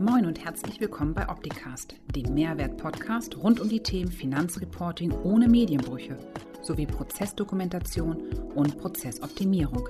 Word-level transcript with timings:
Moin 0.00 0.26
und 0.26 0.44
herzlich 0.44 0.80
willkommen 0.80 1.14
bei 1.14 1.28
Opticast, 1.28 1.94
dem 2.16 2.34
Mehrwert-Podcast 2.34 3.36
rund 3.36 3.60
um 3.60 3.68
die 3.68 3.80
Themen 3.80 4.10
Finanzreporting 4.10 5.12
ohne 5.22 5.46
Medienbrüche 5.46 6.16
sowie 6.62 6.86
Prozessdokumentation 6.86 8.16
und 8.56 8.76
Prozessoptimierung. 8.78 9.88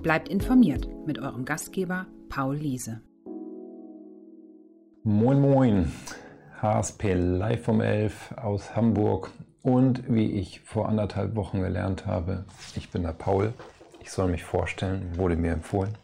Bleibt 0.00 0.30
informiert 0.30 0.88
mit 1.06 1.18
eurem 1.18 1.44
Gastgeber 1.44 2.06
Paul 2.30 2.56
Liese. 2.56 3.02
Moin 5.02 5.38
Moin, 5.38 5.92
HSP 6.62 7.12
live 7.12 7.62
vom 7.62 7.82
11 7.82 8.32
aus 8.38 8.74
Hamburg 8.74 9.32
und 9.60 10.02
wie 10.08 10.32
ich 10.32 10.60
vor 10.60 10.88
anderthalb 10.88 11.36
Wochen 11.36 11.60
gelernt 11.60 12.06
habe, 12.06 12.46
ich 12.74 12.88
bin 12.88 13.02
der 13.02 13.12
Paul, 13.12 13.52
ich 14.00 14.10
soll 14.10 14.28
mich 14.28 14.44
vorstellen, 14.44 15.18
wurde 15.18 15.36
mir 15.36 15.52
empfohlen. 15.52 15.98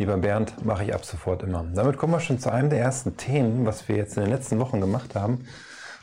Lieber 0.00 0.16
Bernd, 0.16 0.64
mache 0.64 0.84
ich 0.84 0.94
ab 0.94 1.04
sofort 1.04 1.42
immer. 1.42 1.62
Damit 1.74 1.98
kommen 1.98 2.14
wir 2.14 2.20
schon 2.20 2.38
zu 2.38 2.50
einem 2.50 2.70
der 2.70 2.80
ersten 2.80 3.18
Themen, 3.18 3.66
was 3.66 3.86
wir 3.86 3.96
jetzt 3.96 4.16
in 4.16 4.22
den 4.22 4.32
letzten 4.32 4.58
Wochen 4.58 4.80
gemacht 4.80 5.14
haben. 5.14 5.44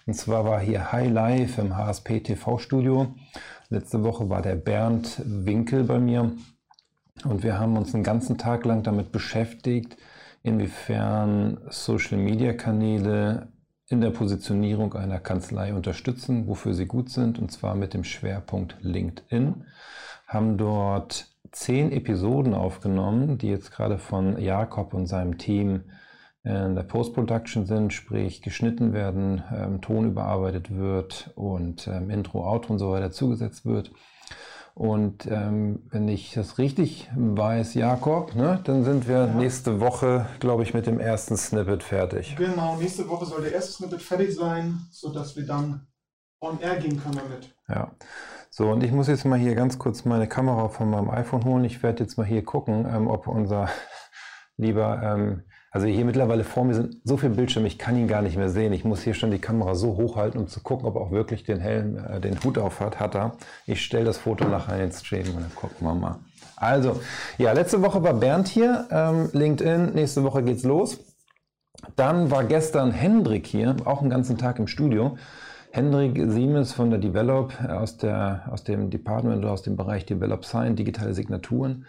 Und 0.05 0.13
zwar 0.13 0.45
war 0.45 0.59
hier 0.59 0.91
High 0.91 1.11
Life 1.11 1.59
im 1.59 1.75
HSP 1.75 2.19
TV 2.19 2.59
Studio. 2.59 3.15
Letzte 3.69 4.03
Woche 4.03 4.29
war 4.29 4.43
der 4.43 4.53
Bernd 4.53 5.19
Winkel 5.25 5.83
bei 5.83 5.97
mir 5.97 6.31
und 7.23 7.41
wir 7.41 7.57
haben 7.57 7.75
uns 7.75 7.95
einen 7.95 8.03
ganzen 8.03 8.37
Tag 8.37 8.65
lang 8.65 8.83
damit 8.83 9.11
beschäftigt, 9.11 9.97
inwiefern 10.43 11.57
Social 11.71 12.19
Media 12.19 12.53
Kanäle 12.53 13.47
in 13.87 13.99
der 13.99 14.11
Positionierung 14.11 14.93
einer 14.93 15.19
Kanzlei 15.19 15.73
unterstützen, 15.73 16.45
wofür 16.45 16.75
sie 16.75 16.85
gut 16.85 17.09
sind, 17.09 17.39
und 17.39 17.51
zwar 17.51 17.73
mit 17.73 17.95
dem 17.95 18.03
Schwerpunkt 18.03 18.77
LinkedIn. 18.81 19.65
Haben 20.27 20.57
dort 20.59 21.31
zehn 21.59 21.91
Episoden 21.91 22.53
aufgenommen, 22.53 23.37
die 23.37 23.49
jetzt 23.49 23.71
gerade 23.71 23.97
von 23.97 24.39
Jakob 24.39 24.93
und 24.93 25.07
seinem 25.07 25.37
Team 25.37 25.83
in 26.43 26.75
der 26.75 26.83
Post-Production 26.83 27.65
sind, 27.65 27.91
sprich 27.91 28.41
geschnitten 28.41 28.93
werden, 28.93 29.43
ähm, 29.53 29.81
Ton 29.81 30.07
überarbeitet 30.07 30.73
wird 30.73 31.31
und 31.35 31.87
ähm, 31.87 32.09
Intro, 32.09 32.47
Outro 32.47 32.73
und 32.73 32.79
so 32.79 32.91
weiter 32.91 33.11
zugesetzt 33.11 33.65
wird. 33.65 33.91
Und 34.73 35.25
ähm, 35.25 35.81
wenn 35.89 36.07
ich 36.07 36.33
das 36.33 36.59
richtig 36.59 37.09
weiß, 37.15 37.73
Jakob, 37.73 38.35
ne, 38.35 38.59
dann 38.63 38.83
sind 38.83 39.07
wir 39.07 39.25
ja. 39.25 39.33
nächste 39.33 39.79
Woche, 39.79 40.27
glaube 40.39 40.63
ich, 40.63 40.75
mit 40.75 40.85
dem 40.85 40.99
ersten 40.99 41.35
Snippet 41.35 41.81
fertig. 41.81 42.35
Genau, 42.37 42.77
nächste 42.77 43.09
Woche 43.09 43.25
soll 43.25 43.41
der 43.41 43.53
erste 43.53 43.71
Snippet 43.73 44.01
fertig 44.01 44.35
sein, 44.35 44.79
sodass 44.91 45.35
wir 45.35 45.47
dann 45.47 45.87
on 46.39 46.59
air 46.61 46.75
gehen 46.75 47.01
können 47.01 47.15
damit. 47.15 47.55
Ja. 47.67 47.91
So, 48.57 48.71
und 48.71 48.83
ich 48.83 48.91
muss 48.91 49.07
jetzt 49.07 49.23
mal 49.23 49.37
hier 49.37 49.53
ganz 49.53 49.77
kurz 49.77 50.03
meine 50.03 50.25
Kamera 50.25 50.69
von 50.69 50.89
meinem 50.89 51.11
iPhone 51.11 51.45
holen. 51.45 51.63
Ich 51.63 51.83
werde 51.83 52.03
jetzt 52.03 52.17
mal 52.17 52.25
hier 52.25 52.43
gucken, 52.43 52.87
ähm, 52.91 53.05
ob 53.05 53.27
unser 53.27 53.69
lieber, 54.57 54.99
ähm, 55.03 55.43
also 55.69 55.85
hier 55.85 56.03
mittlerweile 56.05 56.43
vor 56.43 56.65
mir 56.65 56.73
sind 56.73 56.95
so 57.03 57.17
viele 57.17 57.35
Bildschirme, 57.35 57.67
ich 57.67 57.77
kann 57.77 57.95
ihn 57.95 58.07
gar 58.07 58.23
nicht 58.23 58.35
mehr 58.35 58.49
sehen. 58.49 58.73
Ich 58.73 58.83
muss 58.83 59.03
hier 59.03 59.13
schon 59.13 59.29
die 59.29 59.37
Kamera 59.37 59.75
so 59.75 59.95
hochhalten, 59.95 60.41
um 60.41 60.47
zu 60.47 60.61
gucken, 60.61 60.87
ob 60.87 60.95
er 60.95 61.01
auch 61.01 61.11
wirklich 61.11 61.43
den 61.43 61.59
Helm, 61.59 62.03
äh, 62.03 62.19
den 62.19 62.43
Hut 62.43 62.57
auf 62.57 62.79
hat. 62.79 62.99
Hat 62.99 63.13
er. 63.13 63.33
Ich 63.67 63.85
stelle 63.85 64.05
das 64.05 64.17
Foto 64.17 64.47
nachher 64.47 64.73
in 64.73 64.89
den 64.89 64.91
Stream 64.91 65.27
und 65.35 65.41
dann 65.41 65.53
gucken 65.53 65.85
wir 65.85 65.93
mal. 65.93 66.15
Also, 66.55 66.99
ja, 67.37 67.51
letzte 67.51 67.83
Woche 67.83 68.01
war 68.01 68.15
Bernd 68.15 68.47
hier, 68.47 68.87
ähm, 68.89 69.29
LinkedIn, 69.33 69.93
nächste 69.93 70.23
Woche 70.23 70.41
geht's 70.41 70.63
los. 70.63 70.97
Dann 71.95 72.31
war 72.31 72.43
gestern 72.43 72.89
Hendrik 72.89 73.45
hier, 73.45 73.75
auch 73.85 74.01
einen 74.01 74.09
ganzen 74.09 74.39
Tag 74.39 74.57
im 74.57 74.65
Studio. 74.65 75.15
Hendrik 75.77 76.19
Siemens 76.31 76.73
von 76.73 76.89
der 76.89 76.97
Develop 76.97 77.53
aus, 77.61 77.97
der, 77.97 78.49
aus 78.49 78.63
dem 78.63 78.89
Department 78.89 79.37
oder 79.37 79.51
aus 79.51 79.61
dem 79.61 79.75
Bereich 79.75 80.07
Develop 80.07 80.43
Sign, 80.43 80.75
digitale 80.75 81.13
Signaturen. 81.13 81.85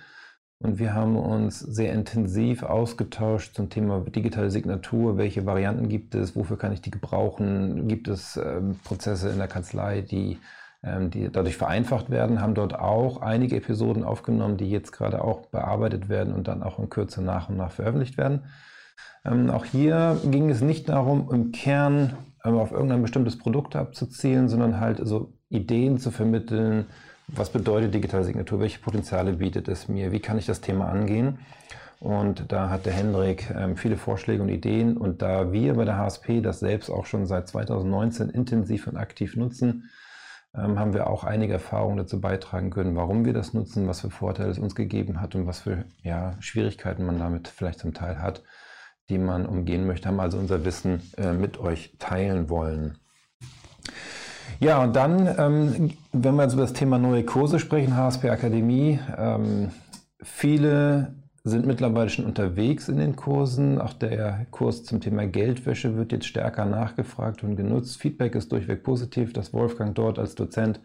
Und 0.59 0.79
wir 0.79 0.93
haben 0.93 1.17
uns 1.17 1.61
sehr 1.61 1.95
intensiv 1.95 2.65
ausgetauscht 2.65 3.55
zum 3.55 3.71
Thema 3.71 4.01
digitale 4.01 4.51
Signatur. 4.51 5.17
Welche 5.17 5.47
Varianten 5.47 5.89
gibt 5.89 6.15
es? 6.15 6.37
Wofür 6.37 6.59
kann 6.59 6.75
ich 6.75 6.83
die 6.83 6.91
gebrauchen? 6.91 7.89
Gibt 7.89 8.09
es 8.09 8.37
ähm, 8.37 8.79
Prozesse 8.85 9.31
in 9.31 9.39
der 9.39 9.49
Kanzlei, 9.49 10.03
die, 10.03 10.37
ähm, 10.83 11.09
die 11.09 11.33
dadurch 11.33 11.57
vereinfacht 11.57 12.11
werden? 12.11 12.43
Haben 12.43 12.53
dort 12.53 12.79
auch 12.79 13.23
einige 13.23 13.57
Episoden 13.57 14.05
aufgenommen, 14.05 14.59
die 14.59 14.71
jetzt 14.71 14.93
gerade 14.93 15.25
auch 15.25 15.47
bearbeitet 15.47 16.11
werden 16.11 16.35
und 16.35 16.47
dann 16.47 16.63
auch 16.63 16.79
in 16.79 16.91
Kürze 16.91 17.23
nach 17.23 17.49
und 17.49 17.57
nach 17.57 17.71
veröffentlicht 17.71 18.19
werden. 18.19 18.43
Ähm, 19.25 19.51
auch 19.51 19.65
hier 19.65 20.21
ging 20.25 20.51
es 20.51 20.61
nicht 20.61 20.89
darum, 20.89 21.29
im 21.33 21.53
Kern 21.53 22.15
auf 22.43 22.73
irgendein 22.73 23.03
bestimmtes 23.03 23.37
Produkt 23.37 23.77
abzuzielen, 23.77 24.49
sondern 24.49 24.81
halt 24.81 25.01
so 25.03 25.33
Ideen 25.51 25.99
zu 25.99 26.11
vermitteln, 26.11 26.87
was 27.27 27.51
bedeutet 27.51 27.95
digitale 27.95 28.25
Signatur, 28.25 28.61
welche 28.61 28.79
Potenziale 28.79 29.35
bietet 29.35 29.69
es 29.69 29.89
mir, 29.89 30.13
wie 30.13 30.21
kann 30.21 30.39
ich 30.39 30.47
das 30.47 30.61
Thema 30.61 30.89
angehen. 30.89 31.39
Und 32.01 32.53
da 32.53 32.71
hat 32.71 32.87
der 32.87 32.93
Hendrik 32.93 33.51
ähm, 33.51 33.77
viele 33.77 33.97
Vorschläge 33.97 34.41
und 34.41 34.49
Ideen. 34.49 34.97
Und 34.97 35.21
da 35.21 35.53
wir 35.53 35.75
bei 35.75 35.85
der 35.85 35.99
HSP 35.99 36.41
das 36.41 36.61
selbst 36.61 36.91
auch 36.91 37.07
schon 37.07 37.27
seit 37.27 37.49
2019 37.49 38.31
intensiv 38.31 38.87
und 38.87 38.97
aktiv 38.97 39.35
nutzen, 39.35 39.91
ähm, 40.55 40.79
haben 40.79 40.95
wir 40.95 41.09
auch 41.09 41.25
einige 41.25 41.55
Erfahrungen 41.55 41.97
dazu 41.97 42.21
beitragen 42.21 42.71
können, 42.71 42.95
warum 42.95 43.25
wir 43.25 43.33
das 43.33 43.53
nutzen, 43.53 43.89
was 43.89 44.01
für 44.01 44.11
Vorteile 44.11 44.51
es 44.51 44.61
uns 44.61 44.77
gegeben 44.77 45.21
hat 45.21 45.35
und 45.35 45.47
was 45.47 45.61
für 45.61 45.87
ja, 46.05 46.37
Schwierigkeiten 46.39 47.05
man 47.05 47.19
damit 47.19 47.49
vielleicht 47.49 47.81
zum 47.81 47.95
Teil 47.95 48.23
hat 48.23 48.43
die 49.09 49.19
man 49.19 49.47
umgehen 49.47 49.87
möchte, 49.87 50.09
haben 50.09 50.21
also 50.21 50.39
unser 50.39 50.65
Wissen 50.65 51.01
äh, 51.17 51.33
mit 51.33 51.59
euch 51.59 51.95
teilen 51.99 52.49
wollen. 52.51 52.99
Ja, 54.61 54.83
und 54.83 54.97
dann, 54.97 55.27
ähm, 55.39 55.91
wenn 56.13 56.35
wir 56.35 56.43
jetzt 56.43 56.55
über 56.55 56.63
das 56.63 56.73
Thema 56.73 56.99
neue 56.99 57.25
Kurse 57.25 57.59
sprechen, 57.59 57.97
HSP 57.97 58.31
Akademie, 58.31 58.99
ähm, 59.17 59.71
viele 60.21 61.15
sind 61.45 61.67
mittlerweile 61.67 62.11
schon 62.11 62.27
unterwegs 62.27 62.89
in 62.89 62.99
den 62.99 63.17
Kursen. 63.17 63.81
Auch 63.81 63.93
der 63.93 64.47
Kurs 64.51 64.85
zum 64.85 65.01
Thema 65.01 65.27
Geldwäsche 65.27 65.97
wird 65.97 66.13
jetzt 66.13 66.27
stärker 66.27 66.65
nachgefragt 66.65 67.45
und 67.45 67.57
genutzt. 67.57 68.01
Feedback 68.01 68.35
ist 68.35 68.51
durchweg 68.51 68.83
positiv, 68.83 69.33
dass 69.33 69.53
Wolfgang 69.53 69.95
dort 69.95 70.19
als 70.19 70.35
Dozent 70.35 70.81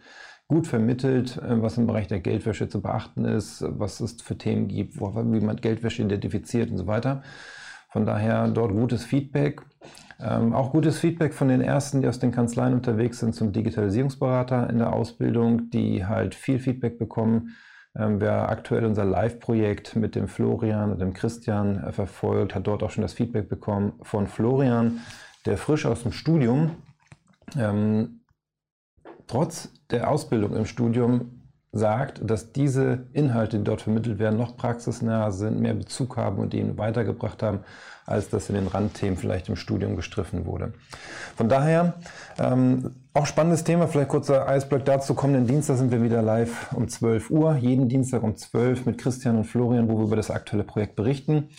gut 0.47 0.67
vermittelt, 0.67 1.37
äh, 1.37 1.61
was 1.61 1.77
im 1.77 1.87
Bereich 1.87 2.07
der 2.07 2.19
Geldwäsche 2.19 2.69
zu 2.69 2.81
beachten 2.81 3.25
ist, 3.25 3.65
was 3.67 3.99
es 3.99 4.21
für 4.21 4.37
Themen 4.37 4.67
gibt, 4.67 4.99
wie 4.99 5.39
man 5.41 5.55
Geldwäsche 5.57 6.03
identifiziert 6.03 6.69
und 6.69 6.77
so 6.77 6.87
weiter. 6.87 7.23
Von 7.93 8.07
daher 8.07 8.47
dort 8.47 8.71
gutes 8.71 9.05
Feedback. 9.05 9.61
Ähm, 10.19 10.53
auch 10.53 10.71
gutes 10.71 10.97
Feedback 10.97 11.31
von 11.31 11.47
den 11.47 11.61
ersten, 11.61 12.01
die 12.01 12.07
aus 12.07 12.17
den 12.17 12.31
Kanzleien 12.31 12.73
unterwegs 12.73 13.19
sind 13.19 13.35
zum 13.35 13.53
Digitalisierungsberater 13.53 14.67
in 14.67 14.79
der 14.79 14.93
Ausbildung, 14.93 15.69
die 15.69 16.03
halt 16.03 16.33
viel 16.33 16.57
Feedback 16.57 16.97
bekommen. 16.97 17.55
Ähm, 17.95 18.19
wer 18.19 18.49
aktuell 18.49 18.85
unser 18.85 19.05
Live-Projekt 19.05 19.95
mit 19.95 20.15
dem 20.15 20.27
Florian 20.27 20.91
und 20.91 21.01
dem 21.01 21.13
Christian 21.13 21.83
äh, 21.83 21.91
verfolgt, 21.91 22.55
hat 22.55 22.65
dort 22.65 22.81
auch 22.81 22.89
schon 22.89 23.03
das 23.03 23.13
Feedback 23.13 23.47
bekommen 23.47 23.93
von 24.01 24.25
Florian, 24.25 25.01
der 25.45 25.59
frisch 25.59 25.85
aus 25.85 26.01
dem 26.01 26.13
Studium, 26.13 26.71
ähm, 27.55 28.21
trotz 29.27 29.69
der 29.91 30.09
Ausbildung 30.09 30.55
im 30.55 30.65
Studium 30.65 31.42
sagt, 31.73 32.21
dass 32.23 32.53
diese 32.53 33.07
Inhalte, 33.13 33.57
die 33.57 33.63
dort 33.63 33.81
vermittelt 33.81 34.19
werden, 34.19 34.37
noch 34.37 34.55
praxisnah 34.55 35.31
sind, 35.31 35.59
mehr 35.59 35.73
Bezug 35.73 36.17
haben 36.17 36.37
und 36.37 36.53
ihn 36.53 36.77
weitergebracht 36.77 37.41
haben, 37.41 37.61
als 38.05 38.29
das 38.29 38.49
in 38.49 38.55
den 38.55 38.67
Randthemen 38.67 39.17
vielleicht 39.17 39.49
im 39.49 39.55
Studium 39.55 39.95
gestriffen 39.95 40.45
wurde. 40.45 40.73
Von 41.35 41.49
daher 41.49 41.95
ähm, 42.37 42.91
auch 43.13 43.25
spannendes 43.25 43.63
Thema, 43.63 43.87
vielleicht 43.87 44.09
kurzer 44.09 44.47
Eisblock 44.47 44.85
dazu. 44.85 45.15
Kommenden 45.15 45.47
Dienstag 45.47 45.77
sind 45.77 45.91
wir 45.91 46.03
wieder 46.03 46.21
live 46.21 46.71
um 46.73 46.87
12 46.87 47.31
Uhr, 47.31 47.55
jeden 47.55 47.89
Dienstag 47.89 48.21
um 48.21 48.35
12 48.35 48.85
mit 48.85 48.99
Christian 48.99 49.37
und 49.37 49.45
Florian, 49.45 49.89
wo 49.89 49.97
wir 49.97 50.05
über 50.05 50.15
das 50.15 50.29
aktuelle 50.29 50.63
Projekt 50.63 50.95
berichten. 50.95 51.49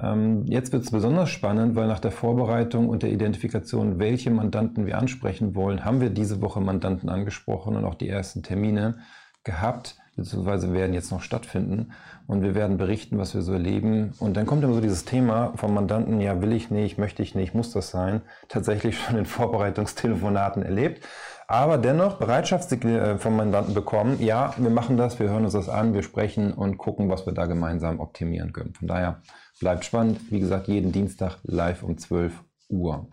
Ähm, 0.00 0.44
jetzt 0.46 0.72
wird 0.72 0.84
es 0.84 0.90
besonders 0.90 1.30
spannend, 1.30 1.76
weil 1.76 1.86
nach 1.86 2.00
der 2.00 2.10
Vorbereitung 2.10 2.88
und 2.88 3.04
der 3.04 3.12
Identifikation, 3.12 4.00
welche 4.00 4.30
Mandanten 4.30 4.86
wir 4.86 4.98
ansprechen 4.98 5.54
wollen, 5.54 5.84
haben 5.84 6.00
wir 6.00 6.10
diese 6.10 6.40
Woche 6.40 6.60
Mandanten 6.60 7.08
angesprochen 7.08 7.76
und 7.76 7.84
auch 7.84 7.94
die 7.94 8.08
ersten 8.08 8.42
Termine 8.42 8.96
gehabt, 9.44 9.96
beziehungsweise 10.16 10.72
werden 10.72 10.94
jetzt 10.94 11.10
noch 11.10 11.22
stattfinden. 11.22 11.92
Und 12.26 12.42
wir 12.42 12.54
werden 12.54 12.76
berichten, 12.76 13.18
was 13.18 13.34
wir 13.34 13.42
so 13.42 13.52
erleben. 13.52 14.14
Und 14.18 14.36
dann 14.36 14.46
kommt 14.46 14.62
immer 14.62 14.74
so 14.74 14.80
dieses 14.80 15.04
Thema 15.04 15.52
vom 15.56 15.74
Mandanten, 15.74 16.20
ja, 16.20 16.40
will 16.40 16.52
ich 16.52 16.70
nicht, 16.70 16.98
möchte 16.98 17.22
ich 17.22 17.34
nicht, 17.34 17.54
muss 17.54 17.72
das 17.72 17.90
sein, 17.90 18.22
tatsächlich 18.48 18.98
schon 18.98 19.18
in 19.18 19.26
Vorbereitungstelefonaten 19.26 20.62
erlebt. 20.62 21.04
Aber 21.48 21.76
dennoch 21.76 22.18
Bereitschaftssignale 22.18 23.12
äh, 23.12 23.18
vom 23.18 23.36
Mandanten 23.36 23.74
bekommen, 23.74 24.16
ja, 24.20 24.54
wir 24.56 24.70
machen 24.70 24.96
das, 24.96 25.18
wir 25.18 25.28
hören 25.28 25.44
uns 25.44 25.52
das 25.52 25.68
an, 25.68 25.92
wir 25.92 26.02
sprechen 26.02 26.52
und 26.54 26.78
gucken, 26.78 27.10
was 27.10 27.26
wir 27.26 27.34
da 27.34 27.46
gemeinsam 27.46 28.00
optimieren 28.00 28.52
können. 28.52 28.72
Von 28.74 28.88
daher 28.88 29.20
bleibt 29.60 29.84
spannend. 29.84 30.20
Wie 30.30 30.40
gesagt, 30.40 30.68
jeden 30.68 30.92
Dienstag 30.92 31.38
live 31.42 31.82
um 31.82 31.98
12 31.98 32.32
Uhr. 32.68 33.08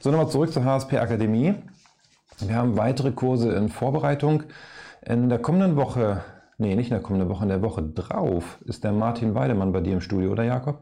So, 0.00 0.10
nochmal 0.10 0.30
zurück 0.30 0.52
zur 0.52 0.64
HSP 0.64 0.94
Akademie. 0.94 1.54
Wir 2.40 2.56
haben 2.56 2.76
weitere 2.76 3.12
Kurse 3.12 3.52
in 3.52 3.68
Vorbereitung. 3.68 4.44
In 5.02 5.30
der 5.30 5.38
kommenden 5.38 5.76
Woche, 5.76 6.22
nee, 6.58 6.74
nicht 6.74 6.88
in 6.88 6.94
der 6.94 7.02
kommenden 7.02 7.28
Woche, 7.30 7.44
in 7.44 7.48
der 7.48 7.62
Woche 7.62 7.82
drauf 7.82 8.58
ist 8.64 8.84
der 8.84 8.92
Martin 8.92 9.34
Weidemann 9.34 9.72
bei 9.72 9.80
dir 9.80 9.94
im 9.94 10.00
Studio, 10.00 10.30
oder 10.30 10.44
Jakob? 10.44 10.80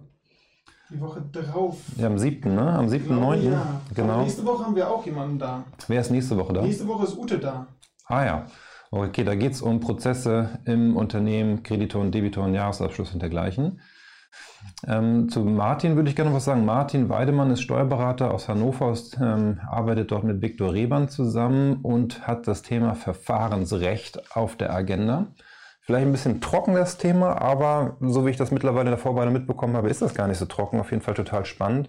Die 0.90 1.00
Woche 1.00 1.22
drauf. 1.30 1.76
Ja, 1.96 2.08
am 2.08 2.18
7., 2.18 2.54
ne? 2.54 2.72
Am 2.72 2.86
7.9. 2.86 3.36
Ja. 3.50 3.80
Genau. 3.94 4.14
Aber 4.14 4.22
nächste 4.22 4.44
Woche 4.44 4.64
haben 4.64 4.74
wir 4.74 4.90
auch 4.90 5.04
jemanden 5.04 5.38
da. 5.38 5.64
Wer 5.86 6.00
ist 6.00 6.10
nächste 6.10 6.36
Woche 6.36 6.52
da? 6.52 6.62
Nächste 6.62 6.88
Woche 6.88 7.04
ist 7.04 7.16
Ute 7.16 7.38
da. 7.38 7.66
Ah 8.06 8.24
ja. 8.24 8.46
Okay, 8.90 9.22
da 9.22 9.34
geht 9.34 9.52
es 9.52 9.60
um 9.60 9.80
Prozesse 9.80 10.48
im 10.64 10.96
Unternehmen, 10.96 11.62
Kreditor 11.62 12.00
und 12.00 12.12
Debitor 12.12 12.44
und 12.44 12.54
Jahresabschluss 12.54 13.12
und 13.12 13.20
dergleichen. 13.20 13.80
Ähm, 14.86 15.28
zu 15.28 15.40
Martin 15.40 15.96
würde 15.96 16.08
ich 16.08 16.16
gerne 16.16 16.30
noch 16.30 16.36
was 16.36 16.44
sagen. 16.44 16.64
Martin 16.64 17.08
Weidemann 17.08 17.50
ist 17.50 17.62
Steuerberater 17.62 18.32
aus 18.32 18.48
Hannover, 18.48 18.86
aus, 18.86 19.16
ähm, 19.20 19.60
arbeitet 19.68 20.10
dort 20.10 20.24
mit 20.24 20.40
Viktor 20.42 20.72
Rebern 20.72 21.08
zusammen 21.08 21.78
und 21.82 22.26
hat 22.26 22.46
das 22.46 22.62
Thema 22.62 22.94
Verfahrensrecht 22.94 24.36
auf 24.36 24.56
der 24.56 24.72
Agenda. 24.72 25.28
Vielleicht 25.80 26.06
ein 26.06 26.12
bisschen 26.12 26.40
trocken 26.40 26.74
das 26.74 26.98
Thema, 26.98 27.40
aber 27.40 27.96
so 28.00 28.26
wie 28.26 28.30
ich 28.30 28.36
das 28.36 28.50
mittlerweile 28.50 28.86
in 28.86 28.90
der 28.90 28.98
Vorbereitung 28.98 29.32
mitbekommen 29.32 29.76
habe, 29.76 29.88
ist 29.88 30.02
das 30.02 30.14
gar 30.14 30.28
nicht 30.28 30.38
so 30.38 30.44
trocken. 30.44 30.78
Auf 30.80 30.90
jeden 30.90 31.02
Fall 31.02 31.14
total 31.14 31.44
spannend 31.44 31.88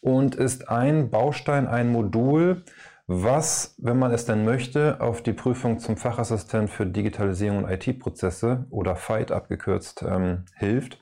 und 0.00 0.34
ist 0.34 0.68
ein 0.68 1.10
Baustein, 1.10 1.66
ein 1.66 1.90
Modul, 1.90 2.64
was, 3.06 3.74
wenn 3.78 3.98
man 3.98 4.12
es 4.12 4.26
denn 4.26 4.44
möchte, 4.44 5.00
auf 5.00 5.22
die 5.22 5.32
Prüfung 5.32 5.78
zum 5.78 5.96
Fachassistent 5.96 6.70
für 6.70 6.86
Digitalisierung 6.86 7.64
und 7.64 7.70
IT-Prozesse 7.70 8.66
oder 8.70 8.96
FIGHT 8.96 9.32
abgekürzt 9.32 10.04
ähm, 10.06 10.44
hilft. 10.56 11.01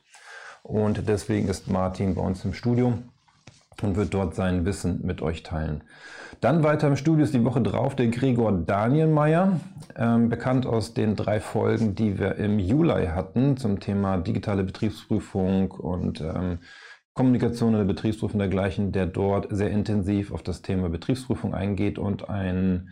Und 0.62 1.08
deswegen 1.08 1.48
ist 1.48 1.70
Martin 1.70 2.14
bei 2.14 2.22
uns 2.22 2.44
im 2.44 2.54
Studio 2.54 2.94
und 3.82 3.96
wird 3.96 4.14
dort 4.14 4.34
sein 4.34 4.64
Wissen 4.64 5.00
mit 5.04 5.22
euch 5.22 5.42
teilen. 5.42 5.82
Dann 6.40 6.62
weiter 6.62 6.88
im 6.88 6.96
Studio 6.96 7.24
ist 7.24 7.34
die 7.34 7.44
Woche 7.44 7.60
drauf 7.60 7.96
der 7.96 8.08
Gregor 8.08 8.52
Danielmeier, 8.52 9.60
ähm, 9.96 10.28
bekannt 10.28 10.66
aus 10.66 10.94
den 10.94 11.16
drei 11.16 11.40
Folgen, 11.40 11.94
die 11.94 12.18
wir 12.18 12.36
im 12.36 12.58
Juli 12.58 13.06
hatten 13.06 13.56
zum 13.56 13.80
Thema 13.80 14.18
digitale 14.18 14.64
Betriebsprüfung 14.64 15.70
und 15.72 16.20
ähm, 16.20 16.58
Kommunikation 17.14 17.72
in 17.72 17.78
der 17.78 17.84
Betriebsprüfung 17.84 18.38
dergleichen, 18.38 18.92
der 18.92 19.06
dort 19.06 19.48
sehr 19.50 19.70
intensiv 19.70 20.32
auf 20.32 20.42
das 20.42 20.62
Thema 20.62 20.88
Betriebsprüfung 20.88 21.52
eingeht 21.52 21.98
und 21.98 22.30
ein 22.30 22.90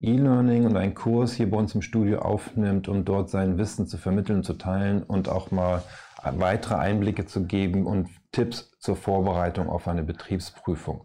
E-Learning 0.00 0.66
und 0.66 0.76
einen 0.76 0.94
Kurs 0.94 1.32
hier 1.32 1.50
bei 1.50 1.56
uns 1.56 1.74
im 1.74 1.82
Studio 1.82 2.18
aufnimmt, 2.18 2.88
um 2.88 3.04
dort 3.04 3.30
sein 3.30 3.56
Wissen 3.58 3.86
zu 3.86 3.96
vermitteln, 3.96 4.42
zu 4.42 4.54
teilen 4.54 5.02
und 5.02 5.28
auch 5.28 5.50
mal 5.50 5.82
weitere 6.24 6.76
Einblicke 6.76 7.26
zu 7.26 7.44
geben 7.44 7.86
und 7.86 8.08
Tipps 8.32 8.72
zur 8.78 8.96
Vorbereitung 8.96 9.68
auf 9.68 9.88
eine 9.88 10.02
Betriebsprüfung. 10.02 11.02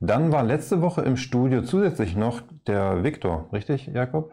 Dann 0.00 0.32
war 0.32 0.42
letzte 0.42 0.82
Woche 0.82 1.02
im 1.02 1.16
Studio 1.16 1.62
zusätzlich 1.62 2.16
noch 2.16 2.42
der 2.66 3.04
Viktor, 3.04 3.48
richtig, 3.52 3.86
Jakob? 3.86 4.32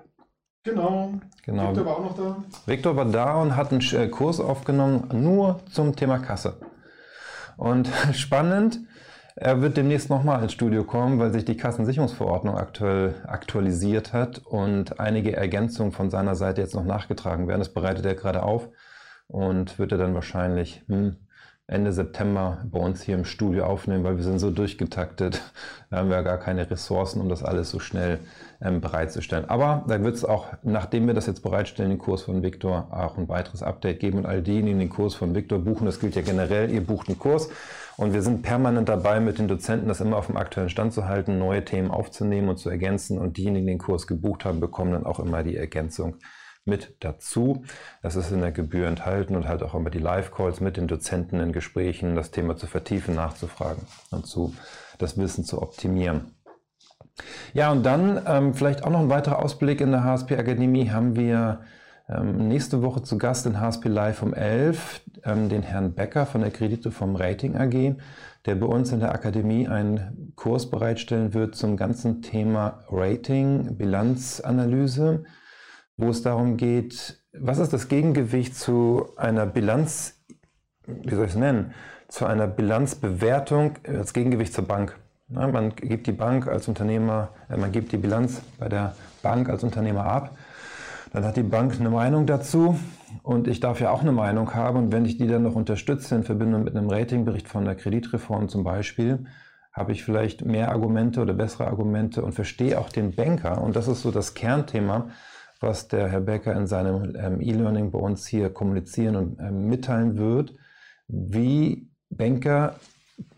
Genau. 0.64 1.14
genau. 1.46 1.70
Viktor 1.70 1.86
war 1.86 1.98
auch 1.98 2.04
noch 2.04 2.18
da. 2.18 2.44
Viktor 2.66 2.96
war 2.96 3.06
da 3.06 3.42
und 3.42 3.56
hat 3.56 3.72
einen 3.72 3.82
äh, 3.94 4.08
Kurs 4.08 4.40
aufgenommen 4.40 5.10
nur 5.14 5.60
zum 5.72 5.96
Thema 5.96 6.20
Kasse. 6.20 6.58
Und 7.56 7.90
spannend, 8.14 8.80
er 9.36 9.62
wird 9.62 9.78
demnächst 9.78 10.10
nochmal 10.10 10.44
ins 10.44 10.54
Studio 10.54 10.84
kommen, 10.84 11.20
weil 11.20 11.32
sich 11.32 11.46
die 11.46 11.56
Kassensicherungsverordnung 11.56 12.58
aktuell 12.58 13.16
aktualisiert 13.26 14.12
hat 14.12 14.40
und 14.40 15.00
einige 15.00 15.36
Ergänzungen 15.36 15.92
von 15.92 16.10
seiner 16.10 16.36
Seite 16.36 16.62
jetzt 16.62 16.76
noch 16.76 16.84
nachgetragen 16.84 17.48
werden. 17.48 17.60
Das 17.60 17.74
bereitet 17.74 18.06
er 18.06 18.16
gerade 18.16 18.44
auf 18.44 18.70
und 19.30 19.80
wird 19.80 19.94
er 19.94 19.98
dann 19.98 20.16
wahrscheinlich 20.16 20.82
hm, 20.88 21.16
Ende 21.68 21.94
September 21.94 22.66
bei 22.66 22.80
uns 22.80 23.04
hier 23.04 23.14
im 23.14 23.26
Studio 23.26 23.66
aufnehmen, 23.66 24.04
weil 24.04 24.18
wir 24.18 24.24
sind 24.24 24.40
so 24.40 24.50
durchgetaktet. 24.50 25.40
Da 25.92 25.98
haben 25.98 26.10
wir 26.10 26.24
gar 26.24 26.40
keine 26.40 26.70
Ressourcen, 26.70 27.22
um 27.22 27.30
das 27.30 27.44
alles 27.44 27.70
so 27.70 27.80
schnell 27.80 28.20
ähm, 28.60 28.82
bereitzustellen. 28.82 29.48
Aber 29.48 29.86
da 29.88 30.04
wird 30.04 30.16
es 30.16 30.26
auch, 30.26 30.48
nachdem 30.64 31.06
wir 31.06 31.14
das 31.14 31.28
jetzt 31.28 31.44
bereitstellen, 31.44 31.92
den 31.92 32.00
Kurs 32.00 32.24
von 32.24 32.42
Victor 32.42 32.88
auch 32.92 33.20
ein 33.20 33.30
weiteres 33.30 33.62
Update 33.62 34.00
geben 34.00 34.18
und 34.18 34.26
all 34.26 34.42
diejenigen, 34.42 34.80
die 34.80 34.86
den 34.86 34.90
Kurs 34.92 35.14
von 35.14 35.36
Victor 35.36 35.60
buchen, 35.60 35.86
das 35.86 36.00
gilt 36.00 36.16
ja 36.16 36.24
generell, 36.24 36.72
ihr 36.72 36.84
bucht 36.86 37.08
einen 37.08 37.20
Kurs 37.20 37.50
und 37.98 38.14
wir 38.14 38.24
sind 38.24 38.42
permanent 38.42 38.90
dabei, 38.90 39.20
mit 39.20 39.38
den 39.38 39.48
Dozenten 39.48 39.88
das 39.88 40.02
immer 40.02 40.18
auf 40.18 40.26
dem 40.26 40.38
aktuellen 40.38 40.70
Stand 40.70 40.94
zu 40.94 41.06
halten, 41.06 41.38
neue 41.38 41.64
Themen 41.66 41.92
aufzunehmen 41.92 42.50
und 42.50 42.58
zu 42.58 42.72
ergänzen 42.72 43.20
und 43.20 43.38
diejenigen, 43.38 43.68
die 43.68 43.74
den 43.74 43.80
Kurs 43.80 44.08
gebucht 44.08 44.44
haben, 44.44 44.60
bekommen 44.60 44.94
dann 44.94 45.06
auch 45.06 45.20
immer 45.20 45.44
die 45.44 45.56
Ergänzung 45.56 46.16
mit 46.66 46.96
dazu. 47.00 47.64
Das 48.02 48.16
ist 48.16 48.32
in 48.32 48.42
der 48.42 48.52
Gebühr 48.52 48.88
enthalten 48.88 49.36
und 49.36 49.48
halt 49.48 49.64
auch 49.64 49.76
immer 49.76 49.90
die 49.90 50.00
Live-Calls 50.00 50.62
mit 50.62 50.78
den 50.78 50.88
Dozenten 50.88 51.40
in 51.40 51.52
Gesprächen, 51.52 52.16
das 52.16 52.32
Thema 52.32 52.58
zu 52.58 52.68
vertiefen, 52.68 53.16
nachzufragen 53.16 53.84
und 54.12 54.26
zu, 54.26 54.54
das 54.98 55.18
Wissen 55.18 55.44
zu 55.44 55.62
optimieren. 55.62 56.36
Ja, 57.54 57.72
und 57.72 57.84
dann 57.86 58.22
ähm, 58.28 58.54
vielleicht 58.54 58.84
auch 58.84 58.90
noch 58.90 59.00
ein 59.00 59.10
weiterer 59.10 59.44
Ausblick 59.44 59.82
in 59.82 59.92
der 59.92 60.04
HSP 60.04 60.38
Akademie 60.38 60.90
haben 60.90 61.16
wir 61.16 61.62
ähm, 62.08 62.48
nächste 62.48 62.82
Woche 62.82 63.04
zu 63.04 63.18
Gast 63.18 63.46
in 63.46 63.60
HSP 63.60 63.88
Live 63.88 64.24
um 64.24 64.34
11 64.34 65.02
ähm, 65.26 65.50
den 65.50 65.64
Herrn 65.64 65.94
Becker 65.94 66.26
von 66.26 66.42
der 66.42 66.52
Kredite 66.52 66.92
vom 66.92 67.16
Rating 67.16 67.56
AG, 67.56 67.96
der 68.46 68.56
bei 68.56 68.66
uns 68.66 68.92
in 68.92 69.00
der 69.00 69.14
Akademie 69.14 69.68
einen 69.68 70.34
Kurs 70.36 70.70
bereitstellen 70.70 71.34
wird 71.34 71.56
zum 71.56 71.78
ganzen 71.78 72.22
Thema 72.22 72.84
Rating, 72.90 73.76
Bilanzanalyse 73.78 75.24
wo 76.00 76.10
es 76.10 76.22
darum 76.22 76.56
geht, 76.56 77.18
was 77.34 77.60
ist 77.60 77.74
das 77.74 77.90
Gegengewicht 77.90 78.56
zu 78.56 79.10
einer 79.18 79.46
Bilanz, 79.46 80.24
wie 80.88 81.14
soll 81.14 81.26
ich 81.26 81.32
es 81.32 81.38
nennen, 81.38 81.74
zu 82.08 82.26
einer 82.26 82.48
Bilanzbewertung 82.48 83.74
als 83.86 84.14
Gegengewicht 84.14 84.54
zur 84.54 84.66
Bank. 84.66 84.98
Ja, 85.28 85.48
man 85.48 85.76
gibt 85.76 86.08
die 86.08 86.14
Bank 86.14 86.48
als 86.48 86.68
Unternehmer, 86.68 87.30
äh, 87.50 87.58
man 87.58 87.72
gibt 87.72 87.92
die 87.92 87.98
Bilanz 87.98 88.42
bei 88.58 88.70
der 88.70 88.96
Bank 89.22 89.50
als 89.50 89.64
Unternehmer 89.64 90.06
ab. 90.06 90.38
Dann 91.12 91.26
hat 91.26 91.36
die 91.38 91.44
Bank 91.44 91.76
eine 91.80 91.90
Meinung 91.90 92.26
dazu 92.26 92.80
und 93.22 93.48
ich 93.48 93.60
darf 93.60 93.82
ja 93.82 93.92
auch 93.92 94.02
eine 94.02 94.12
Meinung 94.12 94.54
haben. 94.56 94.78
Und 94.78 94.92
wenn 94.92 95.06
ich 95.06 95.18
die 95.18 95.28
dann 95.28 95.44
noch 95.44 95.56
unterstütze 95.56 96.16
in 96.16 96.24
Verbindung 96.24 96.64
mit 96.64 96.76
einem 96.76 96.90
Ratingbericht 96.90 97.48
von 97.48 97.66
der 97.66 97.76
Kreditreform 97.76 98.48
zum 98.48 98.64
Beispiel, 98.64 99.26
habe 99.74 99.92
ich 99.92 100.04
vielleicht 100.04 100.46
mehr 100.46 100.72
Argumente 100.72 101.22
oder 101.22 101.34
bessere 101.34 101.68
Argumente 101.68 102.24
und 102.24 102.34
verstehe 102.34 102.80
auch 102.80 102.90
den 102.90 103.16
Banker. 103.16 103.62
Und 103.62 103.76
das 103.76 103.88
ist 103.88 104.02
so 104.02 104.12
das 104.12 104.34
Kernthema, 104.34 105.10
was 105.60 105.88
der 105.88 106.08
Herr 106.10 106.22
Becker 106.22 106.56
in 106.56 106.68
seinem 106.68 107.16
ähm, 107.16 107.42
E-Learning 107.42 107.92
bei 107.92 108.00
uns 108.00 108.26
hier 108.28 108.50
kommunizieren 108.50 109.16
und 109.16 109.40
ähm, 109.40 109.68
mitteilen 109.68 110.18
wird, 110.18 110.54
wie 111.08 111.90
Banker 112.10 112.76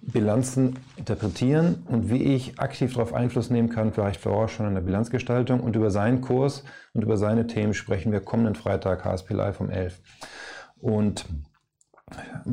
Bilanzen 0.01 0.77
interpretieren 0.97 1.83
und 1.87 2.09
wie 2.09 2.35
ich 2.35 2.59
aktiv 2.59 2.93
darauf 2.93 3.13
Einfluss 3.13 3.49
nehmen 3.49 3.69
kann, 3.69 3.93
vielleicht 3.93 4.21
vorher 4.21 4.47
schon 4.47 4.67
in 4.67 4.75
der 4.75 4.81
Bilanzgestaltung. 4.81 5.59
Und 5.59 5.75
über 5.75 5.89
seinen 5.89 6.21
Kurs 6.21 6.63
und 6.93 7.03
über 7.03 7.17
seine 7.17 7.47
Themen 7.47 7.73
sprechen 7.73 8.11
wir 8.11 8.19
kommenden 8.19 8.55
Freitag 8.55 9.05
HSP 9.05 9.33
Live 9.33 9.59
um 9.59 9.69
11. 9.69 9.99
Und 10.79 11.25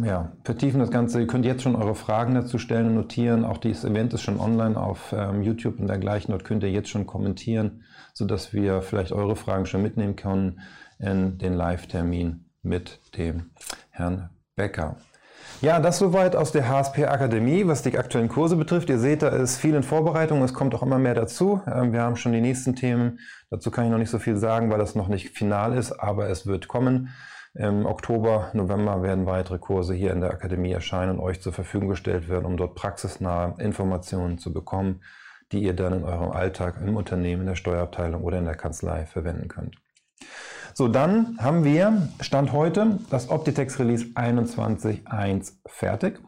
ja, 0.05 0.33
vertiefen 0.45 0.79
das 0.79 0.91
Ganze. 0.91 1.21
Ihr 1.21 1.27
könnt 1.27 1.45
jetzt 1.45 1.63
schon 1.63 1.75
eure 1.75 1.95
Fragen 1.95 2.35
dazu 2.35 2.59
stellen 2.59 2.89
und 2.89 2.95
notieren. 2.95 3.45
Auch 3.45 3.59
dieses 3.59 3.85
Event 3.85 4.15
ist 4.15 4.23
schon 4.23 4.39
online 4.39 4.77
auf 4.77 5.13
ähm, 5.17 5.43
YouTube 5.43 5.81
und 5.81 5.89
dergleichen. 5.89 6.31
Dort 6.31 6.45
könnt 6.45 6.63
ihr 6.63 6.71
jetzt 6.71 6.91
schon 6.91 7.07
kommentieren 7.07 7.83
sodass 8.19 8.53
wir 8.53 8.83
vielleicht 8.83 9.13
eure 9.13 9.37
Fragen 9.37 9.65
schon 9.65 9.81
mitnehmen 9.81 10.17
können 10.17 10.61
in 10.99 11.39
den 11.39 11.55
Live-Termin 11.55 12.51
mit 12.63 12.99
dem 13.17 13.51
Herrn 13.91 14.31
Becker. 14.57 14.97
Ja, 15.61 15.79
das 15.79 15.99
soweit 15.99 16.35
aus 16.35 16.51
der 16.51 16.69
HSP 16.69 17.05
Akademie, 17.07 17.67
was 17.69 17.83
die 17.83 17.97
aktuellen 17.97 18.29
Kurse 18.29 18.57
betrifft. 18.57 18.91
Ihr 18.91 18.99
seht, 18.99 19.23
da 19.23 19.29
ist 19.29 19.57
viel 19.57 19.75
in 19.75 19.85
Vorbereitung, 19.85 20.43
es 20.43 20.53
kommt 20.53 20.75
auch 20.75 20.83
immer 20.83 20.99
mehr 20.99 21.15
dazu. 21.15 21.63
Ähm, 21.73 21.93
wir 21.93 22.03
haben 22.03 22.17
schon 22.17 22.33
die 22.33 22.41
nächsten 22.41 22.75
Themen, 22.75 23.21
dazu 23.51 23.71
kann 23.71 23.85
ich 23.85 23.91
noch 23.93 23.99
nicht 23.99 24.11
so 24.11 24.19
viel 24.19 24.37
sagen, 24.37 24.69
weil 24.69 24.79
das 24.79 24.97
noch 24.97 25.09
nicht 25.09 25.31
final 25.31 25.77
ist, 25.77 25.93
aber 25.93 26.29
es 26.29 26.45
wird 26.45 26.67
kommen. 26.67 27.11
Im 27.55 27.87
Oktober, 27.87 28.51
November 28.53 29.03
werden 29.03 29.27
weitere 29.27 29.59
Kurse 29.59 29.95
hier 29.95 30.13
in 30.13 30.21
der 30.21 30.31
Akademie 30.31 30.73
erscheinen 30.73 31.19
und 31.19 31.21
euch 31.21 31.41
zur 31.41 31.53
Verfügung 31.53 31.89
gestellt 31.89 32.29
werden, 32.29 32.47
um 32.47 32.57
dort 32.57 32.75
praxisnahe 32.75 33.55
Informationen 33.59 34.39
zu 34.39 34.53
bekommen 34.53 35.01
die 35.53 35.63
ihr 35.63 35.75
dann 35.75 35.93
in 35.93 36.05
eurem 36.05 36.31
Alltag 36.31 36.77
im 36.85 36.97
Unternehmen, 36.97 37.43
in 37.43 37.49
der 37.49 37.55
Steuerabteilung 37.55 38.23
oder 38.23 38.39
in 38.39 38.45
der 38.45 38.55
Kanzlei 38.55 39.07
verwenden 39.07 39.49
könnt. 39.49 39.77
So, 40.75 40.89
dann 40.89 41.39
haben 41.41 41.65
wir 41.65 42.09
Stand 42.21 42.53
heute 42.53 42.99
das 43.11 43.31
Optitex 43.31 43.79
Release 43.79 44.07
21.1 44.15 45.55
fertig. 45.67 46.21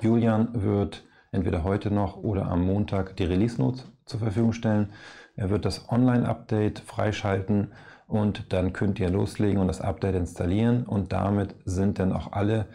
Julian 0.00 0.48
wird 0.62 1.04
entweder 1.30 1.62
heute 1.62 1.90
noch 1.90 2.16
oder 2.16 2.46
am 2.46 2.64
Montag 2.64 3.16
die 3.16 3.24
Release 3.24 3.60
Notes 3.60 3.86
zur 4.04 4.20
Verfügung 4.20 4.52
stellen. 4.52 4.92
Er 5.36 5.50
wird 5.50 5.64
das 5.64 5.88
Online-Update 5.90 6.80
freischalten 6.80 7.72
und 8.06 8.52
dann 8.52 8.72
könnt 8.72 9.00
ihr 9.00 9.10
loslegen 9.10 9.60
und 9.60 9.68
das 9.68 9.80
Update 9.80 10.14
installieren 10.14 10.84
und 10.84 11.12
damit 11.12 11.54
sind 11.64 11.98
dann 11.98 12.12
auch 12.12 12.32
alle 12.32 12.66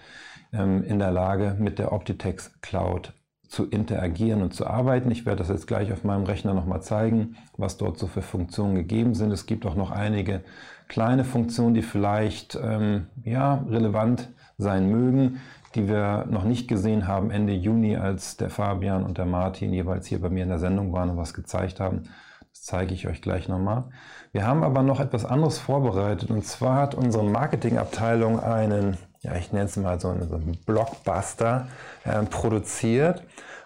ähm, 0.54 0.84
in 0.84 1.00
der 1.00 1.12
Lage, 1.12 1.56
mit 1.60 1.80
der 1.80 1.92
Optitex 1.92 2.60
Cloud 2.62 3.14
zu 3.48 3.66
interagieren 3.66 4.42
und 4.42 4.54
zu 4.54 4.68
arbeiten. 4.68 5.10
Ich 5.12 5.26
werde 5.26 5.40
das 5.40 5.50
jetzt 5.50 5.68
gleich 5.68 5.92
auf 5.92 6.04
meinem 6.04 6.26
Rechner 6.26 6.54
nochmal 6.54 6.82
zeigen, 6.82 7.38
was 7.56 7.78
dort 7.78 7.98
so 7.98 8.08
für 8.08 8.22
Funktionen 8.22 8.76
gegeben 8.76 9.16
sind. 9.16 9.32
Es 9.32 9.46
gibt 9.46 9.66
auch 9.66 9.76
noch 9.76 9.92
einige 9.92 10.42
kleine 10.88 11.24
Funktionen, 11.24 11.74
die 11.74 11.82
vielleicht 11.82 12.60
ähm, 12.62 13.08
ja, 13.24 13.66
relevant 13.70 14.30
sein 14.58 14.90
mögen, 14.90 15.40
die 15.76 15.88
wir 15.88 16.26
noch 16.30 16.44
nicht 16.44 16.68
gesehen 16.68 17.08
haben 17.08 17.30
Ende 17.30 17.54
Juni, 17.54 17.98
als 17.98 18.38
der 18.38 18.50
Fabian 18.50 19.04
und 19.04 19.18
der 19.18 19.26
Martin 19.26 19.74
jeweils 19.74 20.08
hier 20.08 20.20
bei 20.22 20.30
mir 20.30 20.44
in 20.44 20.50
der 20.50 20.60
Sendung 20.60 20.92
waren 20.94 21.10
und 21.10 21.18
was 21.18 21.34
gezeigt 21.34 21.80
haben. 21.80 22.04
Das 22.52 22.64
zeige 22.64 22.94
ich 22.94 23.08
euch 23.08 23.22
gleich 23.22 23.48
nochmal. 23.48 23.86
Wir 24.32 24.46
haben 24.46 24.64
aber 24.64 24.82
noch 24.82 25.00
etwas 25.00 25.26
anderes 25.26 25.60
vorbereitet 25.60 26.32
und 26.32 26.44
zwar 26.44 26.82
hat 26.82 26.96
unsere 26.96 27.24
Marketingabteilung 27.24 28.40
einen 28.40 28.98
ja, 29.28 29.36
ich 29.36 29.52
nenne 29.52 29.66
es 29.66 29.76
mal 29.76 30.00
so 30.00 30.10
einen, 30.10 30.28
so 30.28 30.36
einen 30.36 30.58
Blockbuster 30.66 31.68
äh, 32.06 32.24
produziert, 32.24 33.24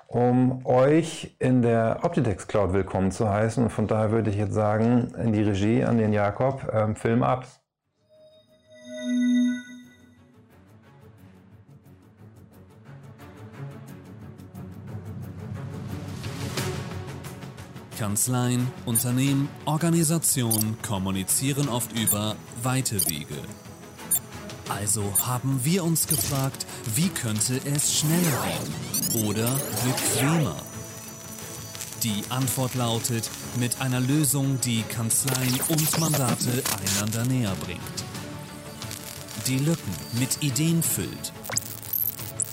um 0.08 0.66
euch 0.66 1.36
in 1.40 1.62
der 1.62 2.00
Optitex 2.02 2.48
Cloud 2.48 2.74
willkommen 2.74 3.12
zu 3.12 3.30
heißen. 3.30 3.64
Und 3.64 3.70
von 3.70 3.88
daher 3.88 4.12
würde 4.12 4.32
ich 4.32 4.38
jetzt 4.38 4.54
sagen, 4.54 5.14
in 5.24 5.34
die 5.34 5.44
Regie 5.44 5.84
an 5.84 5.98
den 5.98 6.14
Jakob, 6.14 6.68
ähm, 6.74 6.96
Film 6.96 7.24
ab. 7.24 7.46
Kanzleien, 18.00 18.68
Unternehmen, 18.88 19.48
Organisationen 19.66 20.76
kommunizieren 20.82 21.70
oft 21.70 21.92
über 21.98 22.36
weite 22.64 22.96
Wege. 23.08 23.38
Also 24.70 25.04
haben 25.26 25.60
wir 25.64 25.84
uns 25.84 26.08
gefragt, 26.08 26.66
wie 26.96 27.10
könnte 27.10 27.60
es 27.66 27.94
schneller 27.94 28.44
werden 28.46 29.28
oder 29.28 29.60
bequemer? 29.84 30.56
Die 32.04 32.24
Antwort 32.30 32.74
lautet 32.76 33.30
mit 33.60 33.80
einer 33.80 34.00
Lösung, 34.00 34.60
die 34.62 34.82
Kanzleien 34.84 35.60
und 35.70 36.00
Mandate 36.00 36.64
einander 36.98 37.26
näher 37.26 37.56
bringt. 37.64 37.82
Die 39.48 39.60
Lücken 39.60 39.94
mit 40.14 40.42
Ideen 40.42 40.82
füllt 40.82 41.32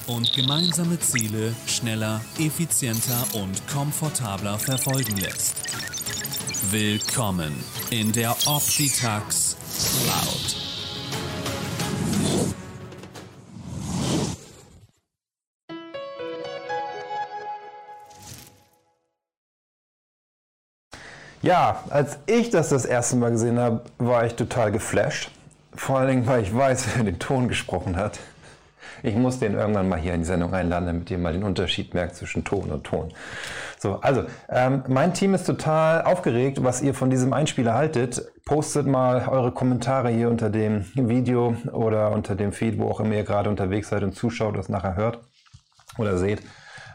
und 0.07 0.33
gemeinsame 0.35 0.99
Ziele 1.01 1.55
schneller, 1.67 2.21
effizienter 2.39 3.27
und 3.35 3.67
komfortabler 3.69 4.59
verfolgen 4.59 5.17
lässt. 5.17 5.55
Willkommen 6.71 7.55
in 7.91 8.13
der 8.13 8.37
Optitax 8.47 9.57
Cloud. 10.03 10.68
Ja, 21.49 21.83
als 21.89 22.19
ich 22.27 22.51
das 22.51 22.69
das 22.69 22.85
erste 22.85 23.17
Mal 23.17 23.31
gesehen 23.31 23.59
habe, 23.59 23.81
war 23.97 24.27
ich 24.27 24.35
total 24.35 24.71
geflasht. 24.71 25.31
Vor 25.75 25.99
allen 25.99 26.09
Dingen, 26.09 26.27
weil 26.27 26.43
ich 26.43 26.55
weiß, 26.55 26.89
wer 26.95 27.05
den 27.05 27.19
Ton 27.19 27.49
gesprochen 27.49 27.97
hat. 27.97 28.19
Ich 29.03 29.15
muss 29.15 29.39
den 29.39 29.55
irgendwann 29.55 29.89
mal 29.89 29.99
hier 29.99 30.13
in 30.13 30.21
die 30.21 30.27
Sendung 30.27 30.53
einladen, 30.53 30.85
damit 30.85 31.11
ihr 31.11 31.17
mal 31.17 31.33
den 31.33 31.45
Unterschied 31.45 31.95
merkt 31.95 32.17
zwischen 32.17 32.45
Ton 32.45 32.71
und 32.71 32.85
Ton. 32.85 33.15
So, 33.79 33.99
also, 34.03 34.25
ähm, 34.51 34.85
mein 34.89 35.15
Team 35.15 35.33
ist 35.33 35.45
total 35.45 36.03
aufgeregt, 36.03 36.63
was 36.63 36.83
ihr 36.83 36.93
von 36.93 37.09
diesem 37.09 37.33
Einspieler 37.33 37.73
haltet. 37.73 38.21
Postet 38.45 38.87
mal 38.87 39.27
eure 39.27 39.51
Kommentare 39.51 40.11
hier 40.11 40.29
unter 40.29 40.51
dem 40.51 40.85
Video 40.97 41.57
oder 41.73 42.13
unter 42.13 42.35
dem 42.35 42.53
Feed, 42.53 42.79
wo 42.79 42.91
auch 42.91 43.01
immer 43.01 43.15
ihr 43.15 43.25
gerade 43.25 43.49
unterwegs 43.49 43.89
seid 43.89 44.03
und 44.03 44.15
zuschaut, 44.15 44.55
das 44.55 44.69
nachher 44.69 44.97
hört 44.97 45.21
oder 45.97 46.19
seht. 46.19 46.43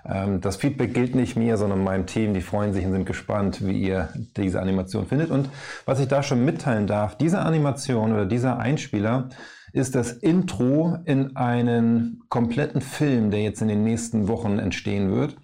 Ähm, 0.05 0.41
das 0.41 0.57
Feedback 0.57 0.93
gilt 0.93 1.15
nicht 1.15 1.35
mir, 1.35 1.57
sondern 1.57 1.83
meinem 1.83 2.05
Team. 2.05 2.33
Die 2.33 2.41
freuen 2.41 2.73
sich 2.73 2.85
und 2.85 2.91
sind 2.91 3.05
gespannt, 3.05 3.65
wie 3.65 3.81
ihr 3.81 4.09
diese 4.37 4.61
Animation 4.61 5.05
findet. 5.05 5.31
Und 5.31 5.49
was 5.85 5.99
ich 5.99 6.07
da 6.07 6.23
schon 6.23 6.43
mitteilen 6.45 6.87
darf, 6.87 7.17
diese 7.17 7.39
Animation 7.39 8.13
oder 8.13 8.25
dieser 8.25 8.57
Einspieler 8.57 9.29
ist 9.71 9.95
das 9.95 10.11
Intro 10.11 10.97
in 11.05 11.35
einen 11.35 12.23
kompletten 12.29 12.81
Film, 12.81 13.31
der 13.31 13.41
jetzt 13.41 13.61
in 13.61 13.67
den 13.67 13.83
nächsten 13.83 14.27
Wochen 14.27 14.59
entstehen 14.59 15.11
wird. 15.11 15.35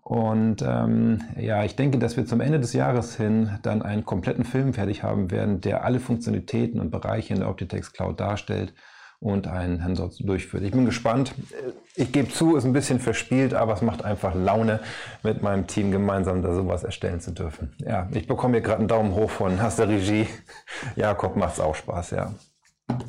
Und 0.00 0.62
ähm, 0.62 1.22
ja, 1.36 1.64
ich 1.64 1.76
denke, 1.76 1.98
dass 1.98 2.16
wir 2.16 2.26
zum 2.26 2.42
Ende 2.42 2.60
des 2.60 2.74
Jahres 2.74 3.16
hin 3.16 3.58
dann 3.62 3.80
einen 3.80 4.04
kompletten 4.04 4.44
Film 4.44 4.74
fertig 4.74 5.02
haben 5.02 5.30
werden, 5.30 5.62
der 5.62 5.82
alle 5.82 5.98
Funktionalitäten 5.98 6.78
und 6.78 6.90
Bereiche 6.90 7.32
in 7.32 7.40
der 7.40 7.48
Optitex 7.48 7.92
Cloud 7.92 8.20
darstellt 8.20 8.74
und 9.24 9.46
einen 9.46 9.82
Handsatz 9.82 10.18
durchführt. 10.18 10.64
Ich 10.64 10.72
bin 10.72 10.84
gespannt. 10.84 11.34
Ich 11.96 12.12
gebe 12.12 12.28
zu, 12.28 12.56
ist 12.56 12.66
ein 12.66 12.74
bisschen 12.74 13.00
verspielt, 13.00 13.54
aber 13.54 13.72
es 13.72 13.80
macht 13.80 14.04
einfach 14.04 14.34
Laune, 14.34 14.80
mit 15.22 15.42
meinem 15.42 15.66
Team 15.66 15.90
gemeinsam 15.90 16.42
da 16.42 16.54
sowas 16.54 16.84
erstellen 16.84 17.20
zu 17.20 17.30
dürfen. 17.30 17.74
Ja, 17.78 18.06
ich 18.12 18.26
bekomme 18.26 18.54
hier 18.54 18.60
gerade 18.60 18.80
einen 18.80 18.88
Daumen 18.88 19.14
hoch 19.14 19.30
von 19.30 19.62
Hast 19.62 19.78
der 19.78 19.88
Regie. 19.88 20.26
Jakob 20.94 21.36
macht 21.36 21.54
es 21.54 21.60
auch 21.60 21.74
Spaß, 21.74 22.10
ja. 22.10 22.34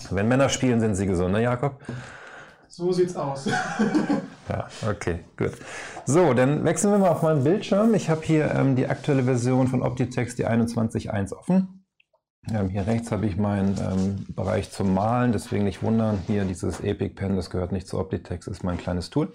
Wenn 0.09 0.29
Männer 0.29 0.47
spielen, 0.47 0.79
sind 0.79 0.95
sie 0.95 1.05
gesund, 1.05 1.33
ne 1.33 1.43
Jakob? 1.43 1.81
So 2.69 2.93
sieht's 2.93 3.17
aus. 3.17 3.45
ja, 4.49 4.67
okay, 4.89 5.19
gut. 5.35 5.51
So, 6.05 6.33
dann 6.33 6.63
wechseln 6.63 6.91
wir 6.91 6.97
mal 6.97 7.09
auf 7.09 7.23
meinen 7.23 7.43
Bildschirm. 7.43 7.93
Ich 7.93 8.09
habe 8.09 8.21
hier 8.23 8.55
ähm, 8.55 8.77
die 8.77 8.87
aktuelle 8.87 9.23
Version 9.23 9.67
von 9.67 9.81
Optitex, 9.81 10.35
die 10.35 10.47
21.1 10.47 11.33
offen. 11.33 11.84
Ähm, 12.53 12.69
hier 12.69 12.85
rechts 12.85 13.11
habe 13.11 13.25
ich 13.25 13.37
meinen 13.37 13.75
ähm, 13.79 14.25
Bereich 14.35 14.71
zum 14.71 14.93
Malen, 14.93 15.31
deswegen 15.31 15.63
nicht 15.63 15.81
wundern. 15.81 16.19
Hier 16.27 16.45
dieses 16.45 16.79
Epic 16.79 17.15
Pen, 17.15 17.35
das 17.35 17.49
gehört 17.49 17.71
nicht 17.71 17.87
zu 17.87 17.99
Optitex, 17.99 18.47
ist 18.47 18.63
mein 18.63 18.77
kleines 18.77 19.09
Tool. 19.09 19.31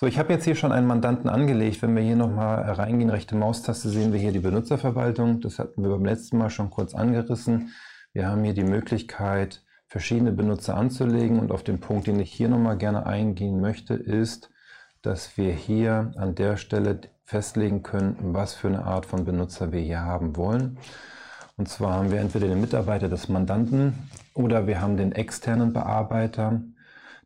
So, 0.00 0.06
ich 0.06 0.18
habe 0.18 0.32
jetzt 0.32 0.44
hier 0.44 0.54
schon 0.54 0.72
einen 0.72 0.86
Mandanten 0.86 1.28
angelegt. 1.28 1.82
Wenn 1.82 1.94
wir 1.94 2.02
hier 2.02 2.16
nochmal 2.16 2.62
reingehen, 2.62 3.10
rechte 3.10 3.34
Maustaste, 3.34 3.88
sehen 3.90 4.12
wir 4.12 4.20
hier 4.20 4.32
die 4.32 4.38
Benutzerverwaltung. 4.38 5.40
Das 5.40 5.58
hatten 5.58 5.82
wir 5.82 5.90
beim 5.90 6.04
letzten 6.04 6.38
Mal 6.38 6.50
schon 6.50 6.70
kurz 6.70 6.94
angerissen. 6.94 7.74
Wir 8.12 8.26
haben 8.28 8.42
hier 8.42 8.54
die 8.54 8.64
Möglichkeit, 8.64 9.62
verschiedene 9.88 10.32
Benutzer 10.32 10.76
anzulegen 10.76 11.38
und 11.38 11.52
auf 11.52 11.64
den 11.64 11.80
Punkt, 11.80 12.06
den 12.06 12.18
ich 12.20 12.32
hier 12.32 12.48
nochmal 12.48 12.78
gerne 12.78 13.06
eingehen 13.06 13.60
möchte, 13.60 13.94
ist, 13.94 14.50
dass 15.02 15.36
wir 15.36 15.52
hier 15.52 16.12
an 16.16 16.34
der 16.34 16.56
Stelle 16.56 17.00
festlegen 17.24 17.82
können, 17.82 18.16
was 18.20 18.54
für 18.54 18.68
eine 18.68 18.84
Art 18.84 19.04
von 19.04 19.24
Benutzer 19.24 19.72
wir 19.72 19.80
hier 19.80 20.00
haben 20.00 20.36
wollen. 20.36 20.78
Und 21.56 21.68
zwar 21.68 21.94
haben 21.94 22.10
wir 22.10 22.20
entweder 22.20 22.48
den 22.48 22.60
Mitarbeiter 22.60 23.08
des 23.08 23.28
Mandanten 23.28 23.94
oder 24.34 24.66
wir 24.66 24.80
haben 24.80 24.96
den 24.96 25.12
externen 25.12 25.72
Bearbeiter. 25.72 26.62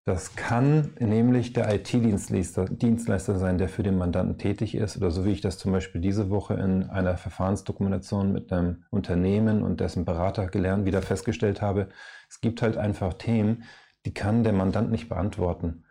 Das 0.05 0.37
kann 0.37 0.91
nämlich 0.99 1.55
der 1.55 1.75
IT-Dienstleister 1.75 2.67
Dienstleister 2.67 3.39
sein, 3.39 3.57
der 3.57 3.71
für 3.71 3.83
den 3.83 3.97
Mandanten 3.97 4.37
tätig 4.37 4.75
ist, 4.75 4.99
oder 4.99 5.11
so 5.11 5.25
wie 5.25 5.33
ich 5.33 5.41
das 5.41 5.57
zum 5.57 5.73
Beispiel 5.73 6.03
diese 6.03 6.29
Woche 6.29 6.55
in 6.55 6.91
einer 6.91 7.17
Verfahrensdokumentation 7.17 8.31
mit 8.31 8.53
einem 8.53 8.85
Unternehmen 8.91 9.63
und 9.63 9.81
dessen 9.81 10.05
Berater 10.05 10.47
gelernt, 10.49 10.85
wieder 10.85 11.01
festgestellt 11.01 11.63
habe. 11.63 11.89
Es 12.29 12.43
gibt 12.43 12.61
halt 12.61 12.77
einfach 12.77 13.15
Themen, 13.15 13.65
die 14.05 14.13
kann 14.13 14.45
der 14.45 14.53
Mandant 14.53 14.91
nicht 14.91 15.09
beantworten. 15.09 15.85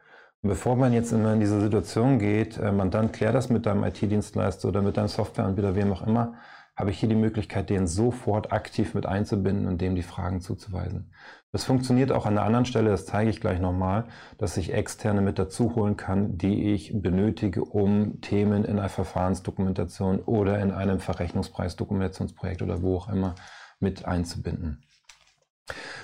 Und 0.44 0.50
bevor 0.50 0.76
man 0.76 0.94
jetzt 0.94 1.12
immer 1.12 1.34
in 1.34 1.40
diese 1.40 1.60
Situation 1.60 2.20
geht, 2.20 2.58
äh, 2.58 2.72
Mandant, 2.72 3.14
klär 3.14 3.32
das 3.32 3.50
mit 3.50 3.66
deinem 3.66 3.84
IT-Dienstleister 3.84 4.68
oder 4.68 4.82
mit 4.82 4.98
deinem 4.98 5.08
Softwareanbieter, 5.08 5.76
wem 5.76 5.92
auch 5.92 6.06
immer, 6.06 6.36
habe 6.76 6.90
ich 6.90 7.00
hier 7.00 7.10
die 7.10 7.16
Möglichkeit, 7.16 7.70
den 7.70 7.86
sofort 7.86 8.52
aktiv 8.52 8.94
mit 8.94 9.06
einzubinden 9.06 9.68
und 9.68 9.80
dem 9.80 9.96
die 9.96 10.02
Fragen 10.02 10.42
zuzuweisen. 10.42 11.12
Das 11.52 11.66
funktioniert 11.66 12.12
auch 12.12 12.26
an 12.26 12.38
einer 12.38 12.48
anderen 12.48 12.66
Stelle, 12.66 12.90
das 12.90 13.06
zeige 13.06 13.30
ich 13.30 13.40
gleich 13.40 13.60
nochmal, 13.60 14.06
dass 14.40 14.58
ich 14.58 14.74
externe 14.74 15.22
mit 15.22 15.38
dazu 15.38 15.76
holen 15.76 15.98
kann, 15.98 16.38
die 16.38 16.74
ich 16.74 17.00
benötige, 17.00 17.64
um 17.64 18.22
Themen 18.22 18.66
in 18.66 18.80
einer 18.80 18.90
Verfahrensdokumentation 18.90 20.20
oder 20.20 20.60
in 20.60 20.72
einem 20.72 21.00
Verrechnungspreisdokumentationsprojekt 21.00 22.64
oder 22.64 22.82
wo 22.82 22.98
auch 22.98 23.10
immer 23.10 23.36
mit 23.80 24.06
einzubinden. 24.06 24.84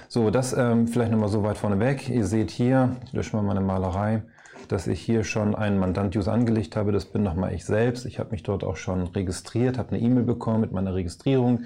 So, 0.08 0.30
das 0.32 0.54
ähm, 0.54 0.88
vielleicht 0.88 1.12
nochmal 1.12 1.30
so 1.30 1.44
weit 1.44 1.58
vorneweg. 1.58 2.10
Ihr 2.10 2.26
seht 2.26 2.50
hier, 2.50 2.96
ich 3.06 3.14
lösche 3.14 3.36
mal 3.36 3.44
meine 3.44 3.62
Malerei, 3.62 4.24
dass 4.68 4.88
ich 4.88 5.02
hier 5.02 5.24
schon 5.24 5.54
einen 5.54 5.78
Mandant-User 5.80 6.32
angelegt 6.32 6.76
habe. 6.76 6.92
Das 6.92 7.06
bin 7.06 7.24
nochmal 7.24 7.54
ich 7.54 7.66
selbst. 7.66 8.06
Ich 8.06 8.20
habe 8.20 8.32
mich 8.32 8.44
dort 8.44 8.64
auch 8.64 8.78
schon 8.78 9.04
registriert, 9.08 9.78
habe 9.78 9.90
eine 9.90 10.00
E-Mail 10.00 10.24
bekommen 10.24 10.62
mit 10.62 10.72
meiner 10.72 10.96
Registrierung 10.96 11.66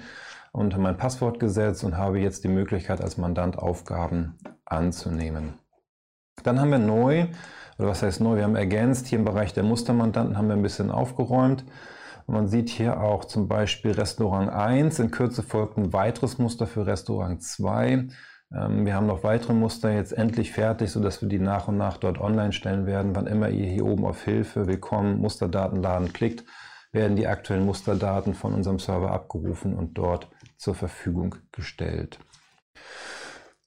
und 0.52 0.76
mein 0.78 0.96
Passwort 0.96 1.40
gesetzt 1.40 1.84
und 1.84 1.96
habe 1.96 2.20
jetzt 2.20 2.44
die 2.44 2.48
Möglichkeit, 2.48 3.00
als 3.00 3.16
Mandant 3.16 3.58
Aufgaben 3.58 4.38
anzunehmen. 4.64 5.54
Dann 6.42 6.60
haben 6.60 6.70
wir 6.70 6.78
neu, 6.78 7.26
oder 7.78 7.88
was 7.88 8.02
heißt 8.02 8.20
neu, 8.20 8.36
wir 8.36 8.44
haben 8.44 8.56
ergänzt, 8.56 9.06
hier 9.06 9.18
im 9.18 9.24
Bereich 9.24 9.52
der 9.52 9.64
Mustermandanten 9.64 10.36
haben 10.36 10.48
wir 10.48 10.54
ein 10.54 10.62
bisschen 10.62 10.90
aufgeräumt. 10.90 11.64
Man 12.26 12.48
sieht 12.48 12.70
hier 12.70 13.00
auch 13.00 13.26
zum 13.26 13.48
Beispiel 13.48 13.92
Restaurant 13.92 14.50
1, 14.50 14.98
in 14.98 15.10
Kürze 15.10 15.42
folgt 15.42 15.76
ein 15.76 15.92
weiteres 15.92 16.38
Muster 16.38 16.66
für 16.66 16.86
Restaurant 16.86 17.42
2. 17.42 18.08
Ähm, 18.54 18.86
wir 18.86 18.94
haben 18.94 19.06
noch 19.06 19.24
weitere 19.24 19.52
Muster 19.52 19.92
jetzt 19.92 20.12
endlich 20.12 20.52
fertig, 20.52 20.90
sodass 20.90 21.20
wir 21.20 21.28
die 21.28 21.38
nach 21.38 21.68
und 21.68 21.76
nach 21.76 21.98
dort 21.98 22.18
online 22.18 22.52
stellen 22.52 22.86
werden. 22.86 23.14
Wann 23.14 23.26
immer 23.26 23.50
ihr 23.50 23.66
hier 23.66 23.84
oben 23.84 24.06
auf 24.06 24.22
Hilfe, 24.24 24.66
Willkommen, 24.66 25.18
Musterdaten 25.18 25.82
laden 25.82 26.12
klickt, 26.12 26.44
werden 26.92 27.16
die 27.16 27.26
aktuellen 27.26 27.66
Musterdaten 27.66 28.34
von 28.34 28.54
unserem 28.54 28.78
Server 28.78 29.10
abgerufen 29.10 29.74
und 29.74 29.98
dort 29.98 30.28
zur 30.56 30.74
Verfügung 30.74 31.34
gestellt. 31.52 32.18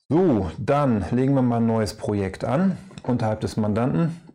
So, 0.09 0.49
dann 0.57 1.05
legen 1.11 1.35
wir 1.35 1.41
mal 1.41 1.57
ein 1.57 1.67
neues 1.67 1.95
Projekt 1.95 2.45
an 2.45 2.77
unterhalb 3.03 3.41
des 3.41 3.57
Mandanten. 3.57 4.26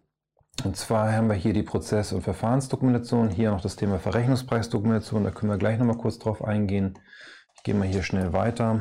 Und 0.65 0.77
zwar 0.77 1.13
haben 1.13 1.29
wir 1.29 1.35
hier 1.35 1.53
die 1.53 1.63
Prozess- 1.63 2.13
und 2.13 2.23
Verfahrensdokumentation, 2.23 3.31
hier 3.31 3.51
noch 3.51 3.61
das 3.61 3.77
Thema 3.77 3.99
Verrechnungspreisdokumentation, 3.99 5.25
da 5.25 5.31
können 5.31 5.51
wir 5.51 5.59
gleich 5.59 5.79
noch 5.79 5.87
mal 5.87 5.97
kurz 5.97 6.19
drauf 6.19 6.45
eingehen. 6.45 6.99
Ich 7.57 7.63
gehe 7.63 7.75
mal 7.75 7.89
hier 7.89 8.03
schnell 8.03 8.33
weiter. 8.33 8.79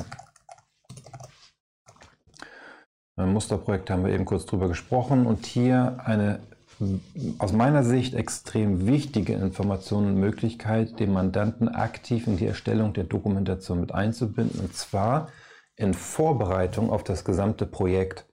Musterprojekt 3.16 3.90
haben 3.90 4.06
wir 4.06 4.14
eben 4.14 4.26
kurz 4.26 4.46
drüber 4.46 4.68
gesprochen 4.68 5.26
und 5.26 5.46
hier 5.46 5.98
eine 6.06 6.40
aus 7.38 7.54
meiner 7.54 7.84
Sicht 7.84 8.16
extrem 8.16 8.88
wichtige 8.88 9.34
Information 9.34 10.08
und 10.08 10.16
Möglichkeit, 10.16 11.00
den 11.00 11.14
Mandanten 11.14 11.70
aktiv 11.70 12.26
in 12.26 12.38
die 12.38 12.48
Erstellung 12.48 12.94
der 12.94 13.04
Dokumentation 13.04 13.80
mit 13.80 13.94
einzubinden 13.94 14.60
und 14.60 14.76
zwar 14.76 15.30
in 15.76 15.94
Vorbereitung 15.94 16.90
auf 16.90 17.04
das 17.04 17.24
gesamte 17.24 17.68
Projekt, 17.68 18.26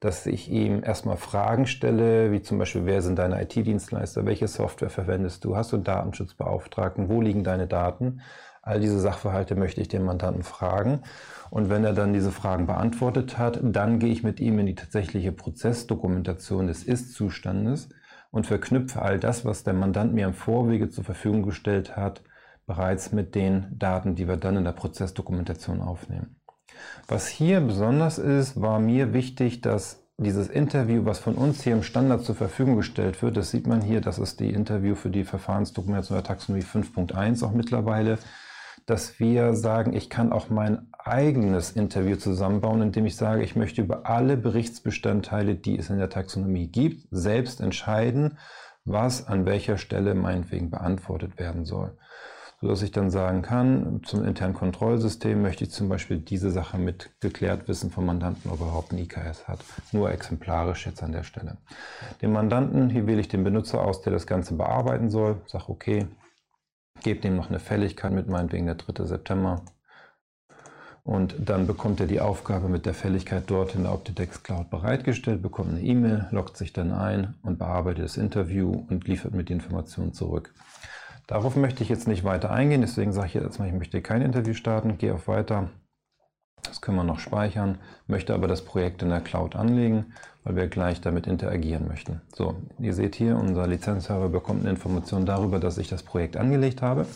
dass 0.00 0.26
ich 0.26 0.50
ihm 0.50 0.82
erstmal 0.82 1.18
Fragen 1.18 1.66
stelle, 1.66 2.32
wie 2.32 2.40
zum 2.40 2.58
Beispiel, 2.58 2.86
wer 2.86 3.02
sind 3.02 3.18
deine 3.18 3.40
IT-Dienstleister, 3.42 4.24
welche 4.24 4.48
Software 4.48 4.90
verwendest 4.90 5.44
du, 5.44 5.56
hast 5.56 5.72
du 5.72 5.76
Datenschutzbeauftragten, 5.76 7.10
wo 7.10 7.20
liegen 7.20 7.44
deine 7.44 7.66
Daten? 7.66 8.22
All 8.62 8.80
diese 8.80 8.98
Sachverhalte 8.98 9.54
möchte 9.54 9.80
ich 9.80 9.88
den 9.88 10.04
Mandanten 10.04 10.42
fragen 10.42 11.02
und 11.50 11.70
wenn 11.70 11.84
er 11.84 11.92
dann 11.92 12.12
diese 12.12 12.30
Fragen 12.30 12.66
beantwortet 12.66 13.38
hat, 13.38 13.60
dann 13.62 13.98
gehe 13.98 14.12
ich 14.12 14.22
mit 14.22 14.40
ihm 14.40 14.58
in 14.58 14.66
die 14.66 14.74
tatsächliche 14.74 15.32
Prozessdokumentation 15.32 16.66
des 16.66 16.82
Ist-Zustandes 16.82 17.88
und 18.30 18.46
verknüpfe 18.46 19.02
all 19.02 19.18
das, 19.18 19.44
was 19.44 19.64
der 19.64 19.74
Mandant 19.74 20.14
mir 20.14 20.26
im 20.26 20.34
Vorwege 20.34 20.88
zur 20.88 21.04
Verfügung 21.04 21.42
gestellt 21.42 21.96
hat, 21.96 22.22
bereits 22.66 23.12
mit 23.12 23.34
den 23.34 23.66
Daten, 23.78 24.14
die 24.14 24.28
wir 24.28 24.36
dann 24.36 24.56
in 24.56 24.64
der 24.64 24.72
Prozessdokumentation 24.72 25.80
aufnehmen. 25.80 26.39
Was 27.08 27.28
hier 27.28 27.60
besonders 27.60 28.18
ist, 28.18 28.60
war 28.60 28.78
mir 28.78 29.12
wichtig, 29.12 29.60
dass 29.60 30.00
dieses 30.16 30.48
Interview, 30.48 31.04
was 31.06 31.18
von 31.18 31.34
uns 31.34 31.62
hier 31.62 31.72
im 31.72 31.82
Standard 31.82 32.24
zur 32.24 32.34
Verfügung 32.34 32.76
gestellt 32.76 33.22
wird, 33.22 33.36
das 33.36 33.50
sieht 33.50 33.66
man 33.66 33.80
hier, 33.80 34.00
das 34.00 34.18
ist 34.18 34.40
die 34.40 34.50
Interview 34.50 34.94
für 34.94 35.10
die 35.10 35.24
Verfahrensdokumentation 35.24 36.18
der 36.18 36.24
Taxonomie 36.24 36.64
5.1 36.64 37.44
auch 37.44 37.52
mittlerweile, 37.52 38.18
dass 38.86 39.18
wir 39.18 39.54
sagen, 39.54 39.94
ich 39.94 40.10
kann 40.10 40.32
auch 40.32 40.50
mein 40.50 40.88
eigenes 40.92 41.72
Interview 41.72 42.16
zusammenbauen, 42.16 42.82
indem 42.82 43.06
ich 43.06 43.16
sage, 43.16 43.42
ich 43.42 43.56
möchte 43.56 43.80
über 43.80 44.06
alle 44.06 44.36
Berichtsbestandteile, 44.36 45.54
die 45.54 45.78
es 45.78 45.90
in 45.90 45.98
der 45.98 46.10
Taxonomie 46.10 46.68
gibt, 46.68 47.06
selbst 47.10 47.60
entscheiden, 47.60 48.38
was 48.84 49.26
an 49.26 49.46
welcher 49.46 49.78
Stelle 49.78 50.14
meinetwegen 50.14 50.70
beantwortet 50.70 51.38
werden 51.38 51.64
soll 51.64 51.96
sodass 52.60 52.82
ich 52.82 52.92
dann 52.92 53.10
sagen 53.10 53.40
kann, 53.40 54.02
zum 54.04 54.24
internen 54.24 54.52
Kontrollsystem 54.52 55.40
möchte 55.40 55.64
ich 55.64 55.70
zum 55.70 55.88
Beispiel 55.88 56.18
diese 56.18 56.50
Sache 56.50 56.76
mit 56.76 57.10
geklärt 57.20 57.68
wissen 57.68 57.90
vom 57.90 58.04
Mandanten, 58.04 58.50
ob 58.50 58.60
er 58.60 58.66
überhaupt 58.66 58.92
ein 58.92 58.98
IKS 58.98 59.48
hat. 59.48 59.60
Nur 59.92 60.10
exemplarisch 60.10 60.86
jetzt 60.86 61.02
an 61.02 61.12
der 61.12 61.22
Stelle. 61.22 61.56
Den 62.20 62.32
Mandanten, 62.32 62.90
hier 62.90 63.06
wähle 63.06 63.20
ich 63.20 63.28
den 63.28 63.44
Benutzer 63.44 63.82
aus, 63.82 64.02
der 64.02 64.12
das 64.12 64.26
Ganze 64.26 64.54
bearbeiten 64.54 65.08
soll, 65.08 65.40
sage 65.46 65.68
okay, 65.68 66.06
gebe 67.02 67.20
dem 67.20 67.36
noch 67.36 67.48
eine 67.48 67.60
Fälligkeit 67.60 68.12
mit, 68.12 68.28
meinetwegen 68.28 68.66
der 68.66 68.74
3. 68.74 69.06
September. 69.06 69.62
Und 71.02 71.34
dann 71.38 71.66
bekommt 71.66 71.98
er 72.00 72.06
die 72.06 72.20
Aufgabe 72.20 72.68
mit 72.68 72.84
der 72.84 72.92
Fälligkeit 72.92 73.44
dort 73.46 73.74
in 73.74 73.84
der 73.84 73.94
Optitex 73.94 74.42
Cloud 74.42 74.68
bereitgestellt, 74.68 75.40
bekommt 75.40 75.70
eine 75.70 75.80
E-Mail, 75.80 76.28
loggt 76.30 76.58
sich 76.58 76.74
dann 76.74 76.92
ein 76.92 77.34
und 77.42 77.58
bearbeitet 77.58 78.04
das 78.04 78.18
Interview 78.18 78.84
und 78.90 79.08
liefert 79.08 79.32
mir 79.32 79.44
die 79.44 79.54
Informationen 79.54 80.12
zurück. 80.12 80.52
Darauf 81.30 81.54
möchte 81.54 81.84
ich 81.84 81.88
jetzt 81.88 82.08
nicht 82.08 82.24
weiter 82.24 82.50
eingehen, 82.50 82.80
deswegen 82.80 83.12
sage 83.12 83.28
ich 83.28 83.34
jetzt 83.34 83.60
mal, 83.60 83.68
ich 83.68 83.72
möchte 83.72 84.02
kein 84.02 84.20
Interview 84.20 84.52
starten, 84.52 84.98
gehe 84.98 85.14
auf 85.14 85.28
Weiter. 85.28 85.70
Das 86.64 86.80
können 86.80 86.96
wir 86.96 87.04
noch 87.04 87.20
speichern, 87.20 87.78
möchte 88.08 88.34
aber 88.34 88.48
das 88.48 88.64
Projekt 88.64 89.00
in 89.04 89.10
der 89.10 89.20
Cloud 89.20 89.54
anlegen, 89.54 90.12
weil 90.42 90.56
wir 90.56 90.66
gleich 90.66 91.00
damit 91.00 91.28
interagieren 91.28 91.86
möchten. 91.86 92.20
So, 92.34 92.56
ihr 92.80 92.94
seht 92.94 93.14
hier, 93.14 93.36
unser 93.36 93.68
Lizenzserver 93.68 94.28
bekommt 94.28 94.62
eine 94.62 94.70
Information 94.70 95.24
darüber, 95.24 95.60
dass 95.60 95.78
ich 95.78 95.86
das 95.86 96.02
Projekt 96.02 96.36
angelegt 96.36 96.82
habe. 96.82 97.06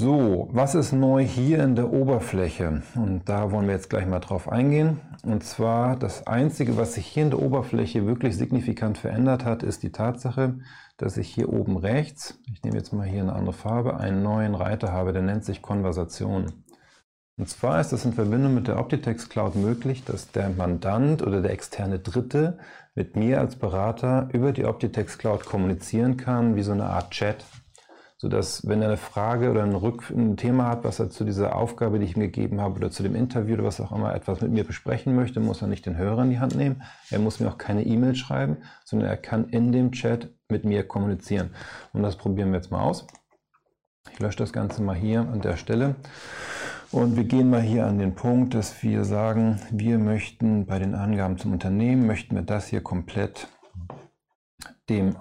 So, 0.00 0.46
was 0.52 0.76
ist 0.76 0.92
neu 0.92 1.24
hier 1.24 1.64
in 1.64 1.74
der 1.74 1.92
Oberfläche? 1.92 2.84
Und 2.94 3.28
da 3.28 3.50
wollen 3.50 3.66
wir 3.66 3.74
jetzt 3.74 3.90
gleich 3.90 4.06
mal 4.06 4.20
drauf 4.20 4.48
eingehen. 4.48 5.00
Und 5.24 5.42
zwar 5.42 5.96
das 5.96 6.24
Einzige, 6.24 6.76
was 6.76 6.94
sich 6.94 7.04
hier 7.04 7.24
in 7.24 7.30
der 7.30 7.42
Oberfläche 7.42 8.06
wirklich 8.06 8.36
signifikant 8.36 8.96
verändert 8.96 9.44
hat, 9.44 9.64
ist 9.64 9.82
die 9.82 9.90
Tatsache, 9.90 10.60
dass 10.98 11.16
ich 11.16 11.28
hier 11.28 11.52
oben 11.52 11.76
rechts, 11.76 12.38
ich 12.46 12.62
nehme 12.62 12.76
jetzt 12.76 12.92
mal 12.92 13.08
hier 13.08 13.22
eine 13.22 13.32
andere 13.32 13.52
Farbe, 13.52 13.96
einen 13.96 14.22
neuen 14.22 14.54
Reiter 14.54 14.92
habe, 14.92 15.12
der 15.12 15.22
nennt 15.22 15.44
sich 15.44 15.62
Konversation. 15.62 16.46
Und 17.36 17.48
zwar 17.48 17.80
ist 17.80 17.92
es 17.92 18.04
in 18.04 18.12
Verbindung 18.12 18.54
mit 18.54 18.68
der 18.68 18.78
Optitex 18.78 19.28
Cloud 19.28 19.56
möglich, 19.56 20.04
dass 20.04 20.30
der 20.30 20.48
Mandant 20.48 21.26
oder 21.26 21.42
der 21.42 21.50
externe 21.50 21.98
Dritte 21.98 22.58
mit 22.94 23.16
mir 23.16 23.40
als 23.40 23.56
Berater 23.56 24.28
über 24.32 24.52
die 24.52 24.64
Optitex 24.64 25.18
Cloud 25.18 25.44
kommunizieren 25.44 26.16
kann, 26.16 26.54
wie 26.54 26.62
so 26.62 26.70
eine 26.70 26.84
Art 26.84 27.10
Chat 27.10 27.44
sodass, 28.18 28.66
wenn 28.66 28.82
er 28.82 28.88
eine 28.88 28.96
Frage 28.96 29.50
oder 29.50 29.62
ein, 29.62 29.76
Rück 29.76 30.10
ein 30.10 30.36
Thema 30.36 30.68
hat, 30.68 30.82
was 30.84 30.98
er 30.98 31.08
zu 31.08 31.24
dieser 31.24 31.54
Aufgabe, 31.54 32.00
die 32.00 32.04
ich 32.04 32.16
ihm 32.16 32.22
gegeben 32.22 32.60
habe, 32.60 32.74
oder 32.74 32.90
zu 32.90 33.04
dem 33.04 33.14
Interview 33.14 33.54
oder 33.54 33.64
was 33.64 33.80
auch 33.80 33.92
immer, 33.92 34.12
etwas 34.12 34.40
mit 34.40 34.50
mir 34.50 34.64
besprechen 34.64 35.14
möchte, 35.14 35.38
muss 35.38 35.62
er 35.62 35.68
nicht 35.68 35.86
den 35.86 35.96
Hörer 35.96 36.24
in 36.24 36.30
die 36.30 36.40
Hand 36.40 36.56
nehmen. 36.56 36.82
Er 37.10 37.20
muss 37.20 37.38
mir 37.38 37.48
auch 37.48 37.58
keine 37.58 37.84
E-Mail 37.84 38.16
schreiben, 38.16 38.58
sondern 38.84 39.08
er 39.08 39.16
kann 39.16 39.48
in 39.48 39.70
dem 39.70 39.92
Chat 39.92 40.30
mit 40.48 40.64
mir 40.64 40.86
kommunizieren. 40.86 41.50
Und 41.92 42.02
das 42.02 42.16
probieren 42.16 42.50
wir 42.50 42.56
jetzt 42.56 42.72
mal 42.72 42.82
aus. 42.82 43.06
Ich 44.12 44.18
lösche 44.18 44.38
das 44.38 44.52
Ganze 44.52 44.82
mal 44.82 44.96
hier 44.96 45.20
an 45.20 45.40
der 45.40 45.56
Stelle. 45.56 45.94
Und 46.90 47.16
wir 47.16 47.24
gehen 47.24 47.50
mal 47.50 47.60
hier 47.60 47.86
an 47.86 47.98
den 47.98 48.16
Punkt, 48.16 48.54
dass 48.54 48.82
wir 48.82 49.04
sagen, 49.04 49.60
wir 49.70 49.98
möchten 49.98 50.66
bei 50.66 50.80
den 50.80 50.94
Angaben 50.96 51.38
zum 51.38 51.52
Unternehmen, 51.52 52.06
möchten 52.06 52.34
wir 52.34 52.42
das 52.42 52.66
hier 52.66 52.80
komplett 52.80 53.46
dem 54.88 55.14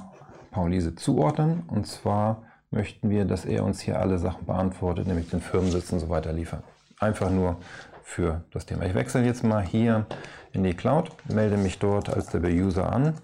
Paulise 0.49 0.95
zuordnen. 0.95 1.63
Und 1.67 1.85
zwar 1.85 2.43
möchten 2.77 3.09
wir, 3.09 3.25
dass 3.25 3.43
er 3.43 3.63
uns 3.63 3.81
hier 3.81 3.99
alle 3.99 4.19
Sachen 4.19 4.45
beantwortet, 4.45 5.07
nämlich 5.07 5.31
den 5.31 5.41
Firmensitz 5.41 5.91
und 5.91 5.99
so 5.99 6.09
weiter 6.09 6.31
liefern. 6.31 6.61
Einfach 6.99 7.31
nur 7.31 7.57
für 8.03 8.43
das 8.51 8.67
Thema. 8.67 8.85
Ich 8.85 8.93
wechsle 8.93 9.23
jetzt 9.23 9.43
mal 9.43 9.63
hier 9.63 10.05
in 10.53 10.63
die 10.63 10.75
Cloud, 10.75 11.11
melde 11.25 11.57
mich 11.57 11.79
dort 11.79 12.07
als 12.07 12.27
der 12.27 12.41
User 12.43 12.93
an. 12.93 13.15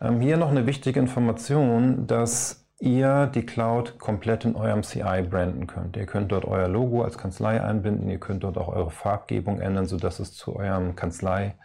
Ähm, 0.00 0.20
hier 0.20 0.36
noch 0.36 0.50
eine 0.50 0.66
wichtige 0.66 1.00
Information, 1.00 2.06
dass 2.06 2.64
ihr 2.78 3.26
die 3.26 3.44
Cloud 3.44 3.98
komplett 3.98 4.44
in 4.44 4.54
eurem 4.54 4.84
CI 4.84 5.22
branden 5.28 5.66
könnt. 5.66 5.96
Ihr 5.96 6.06
könnt 6.06 6.30
dort 6.30 6.44
euer 6.44 6.68
Logo 6.68 7.02
als 7.02 7.18
Kanzlei 7.18 7.60
einbinden, 7.60 8.08
ihr 8.08 8.20
könnt 8.20 8.44
dort 8.44 8.58
auch 8.58 8.68
eure 8.68 8.92
Farbgebung 8.92 9.60
ändern, 9.60 9.86
sodass 9.86 10.20
es 10.20 10.34
zu 10.34 10.54
eurem 10.54 10.94
Kanzlei 10.94 11.56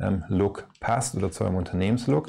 ähm, 0.00 0.24
Look 0.28 0.68
passt 0.80 1.14
oder 1.14 1.30
zu 1.30 1.44
eurem 1.44 1.56
Unternehmenslook. 1.56 2.28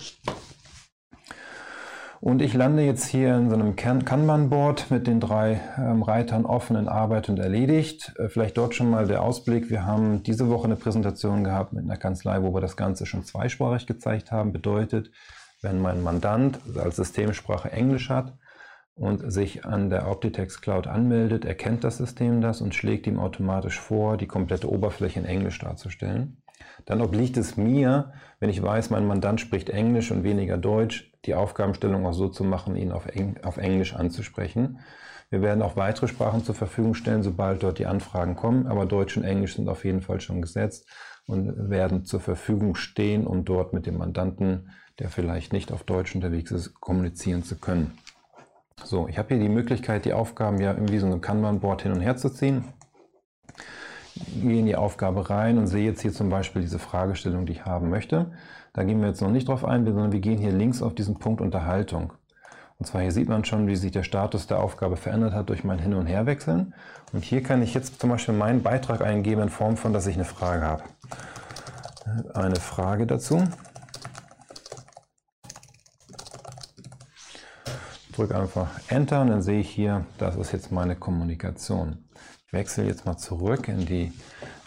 Und 2.19 2.41
ich 2.41 2.53
lande 2.55 2.83
jetzt 2.83 3.05
hier 3.05 3.35
in 3.35 3.49
so 3.49 3.55
einem 3.55 3.75
Kanban-Board 3.75 4.89
mit 4.89 5.05
den 5.05 5.19
drei 5.19 5.61
ähm, 5.77 6.01
Reitern 6.01 6.45
offen 6.45 6.75
in 6.75 6.87
Arbeit 6.87 7.29
und 7.29 7.37
erledigt. 7.37 8.13
Äh, 8.17 8.29
vielleicht 8.29 8.57
dort 8.57 8.73
schon 8.73 8.89
mal 8.89 9.07
der 9.07 9.21
Ausblick. 9.21 9.69
Wir 9.69 9.85
haben 9.85 10.23
diese 10.23 10.49
Woche 10.49 10.65
eine 10.65 10.75
Präsentation 10.75 11.43
gehabt 11.43 11.73
mit 11.73 11.83
einer 11.83 11.97
Kanzlei, 11.97 12.41
wo 12.41 12.53
wir 12.53 12.61
das 12.61 12.75
Ganze 12.75 13.05
schon 13.05 13.23
zweisprachig 13.23 13.85
gezeigt 13.85 14.31
haben. 14.31 14.51
Bedeutet, 14.51 15.11
wenn 15.61 15.79
mein 15.79 16.01
Mandant 16.01 16.59
als 16.75 16.95
Systemsprache 16.95 17.71
Englisch 17.71 18.09
hat 18.09 18.33
und 18.95 19.31
sich 19.31 19.65
an 19.65 19.91
der 19.91 20.09
Optitex 20.09 20.61
Cloud 20.61 20.87
anmeldet, 20.87 21.45
erkennt 21.45 21.83
das 21.83 21.97
System 21.97 22.41
das 22.41 22.61
und 22.61 22.73
schlägt 22.73 23.05
ihm 23.05 23.19
automatisch 23.19 23.79
vor, 23.79 24.17
die 24.17 24.27
komplette 24.27 24.71
Oberfläche 24.71 25.19
in 25.19 25.25
Englisch 25.25 25.59
darzustellen. 25.59 26.41
Dann 26.85 27.01
obliegt 27.01 27.37
es 27.37 27.57
mir, 27.57 28.13
wenn 28.39 28.49
ich 28.49 28.61
weiß, 28.61 28.89
mein 28.89 29.07
Mandant 29.07 29.41
spricht 29.41 29.69
Englisch 29.69 30.11
und 30.11 30.23
weniger 30.23 30.57
Deutsch, 30.57 31.11
die 31.25 31.35
Aufgabenstellung 31.35 32.05
auch 32.05 32.13
so 32.13 32.29
zu 32.29 32.43
machen, 32.43 32.75
ihn 32.75 32.91
auf, 32.91 33.07
Eng 33.07 33.37
auf 33.43 33.57
Englisch 33.57 33.93
anzusprechen. 33.93 34.79
Wir 35.29 35.41
werden 35.41 35.61
auch 35.61 35.75
weitere 35.75 36.07
Sprachen 36.07 36.43
zur 36.43 36.55
Verfügung 36.55 36.93
stellen, 36.93 37.23
sobald 37.23 37.61
dort 37.61 37.79
die 37.79 37.85
Anfragen 37.85 38.35
kommen, 38.35 38.67
aber 38.67 38.85
Deutsch 38.85 39.17
und 39.17 39.23
Englisch 39.23 39.55
sind 39.55 39.67
auf 39.67 39.83
jeden 39.83 40.01
Fall 40.01 40.21
schon 40.21 40.41
gesetzt 40.41 40.87
und 41.25 41.69
werden 41.69 42.05
zur 42.05 42.21
Verfügung 42.21 42.75
stehen, 42.75 43.27
um 43.27 43.43
dort 43.43 43.73
mit 43.73 43.85
dem 43.85 43.97
Mandanten, 43.97 44.69
der 44.99 45.09
vielleicht 45.09 45.51
nicht 45.51 45.73
auf 45.73 45.83
Deutsch 45.83 46.15
unterwegs 46.15 46.51
ist, 46.51 46.79
kommunizieren 46.79 47.43
zu 47.43 47.57
können. 47.57 47.97
So, 48.83 49.09
ich 49.09 49.17
habe 49.17 49.29
hier 49.29 49.39
die 49.39 49.49
Möglichkeit, 49.49 50.05
die 50.05 50.13
Aufgaben 50.13 50.61
ja 50.61 50.73
irgendwie 50.73 50.99
so 50.99 51.07
ein 51.07 51.19
Kanban-Board 51.19 51.81
hin 51.81 51.91
und 51.91 51.99
her 51.99 52.15
zu 52.15 52.29
ziehen 52.29 52.63
gehe 54.41 54.59
in 54.59 54.65
die 54.65 54.75
Aufgabe 54.75 55.29
rein 55.29 55.57
und 55.57 55.67
sehe 55.67 55.85
jetzt 55.85 56.01
hier 56.01 56.13
zum 56.13 56.29
Beispiel 56.29 56.61
diese 56.61 56.79
Fragestellung, 56.79 57.45
die 57.45 57.53
ich 57.53 57.65
haben 57.65 57.89
möchte. 57.89 58.31
Da 58.73 58.83
gehen 58.83 59.01
wir 59.01 59.07
jetzt 59.07 59.21
noch 59.21 59.31
nicht 59.31 59.47
drauf 59.47 59.65
ein, 59.65 59.85
sondern 59.85 60.11
wir 60.11 60.19
gehen 60.19 60.37
hier 60.37 60.51
links 60.51 60.81
auf 60.81 60.93
diesen 60.93 61.19
Punkt 61.19 61.41
Unterhaltung. 61.41 62.13
Und 62.79 62.85
zwar 62.85 63.01
hier 63.01 63.11
sieht 63.11 63.27
man 63.27 63.43
schon, 63.43 63.67
wie 63.67 63.75
sich 63.75 63.91
der 63.91 64.03
Status 64.03 64.45
der 64.45 64.59
Aufgabe 64.59 64.97
verändert 64.97 65.33
hat 65.33 65.49
durch 65.49 65.63
mein 65.63 65.79
Hin- 65.79 65.95
und 65.95 66.05
Herwechseln. 66.05 66.75
Und 67.11 67.23
hier 67.23 67.41
kann 67.41 67.63
ich 67.63 67.73
jetzt 67.73 67.99
zum 67.99 68.11
Beispiel 68.11 68.35
meinen 68.35 68.61
Beitrag 68.61 69.01
eingeben 69.01 69.41
in 69.41 69.49
Form 69.49 69.77
von, 69.77 69.93
dass 69.93 70.05
ich 70.05 70.15
eine 70.15 70.25
Frage 70.25 70.61
habe. 70.63 70.83
Eine 72.33 72.57
Frage 72.57 73.07
dazu. 73.07 73.43
Drücke 78.13 78.39
einfach 78.39 78.67
Enter 78.87 79.21
und 79.21 79.27
dann 79.27 79.41
sehe 79.41 79.59
ich 79.59 79.69
hier, 79.69 80.05
das 80.17 80.35
ist 80.35 80.51
jetzt 80.51 80.71
meine 80.71 80.95
Kommunikation. 80.95 82.06
Wechsle 82.51 82.85
jetzt 82.85 83.05
mal 83.05 83.17
zurück 83.17 83.67
in 83.67 83.85
die 83.85 84.13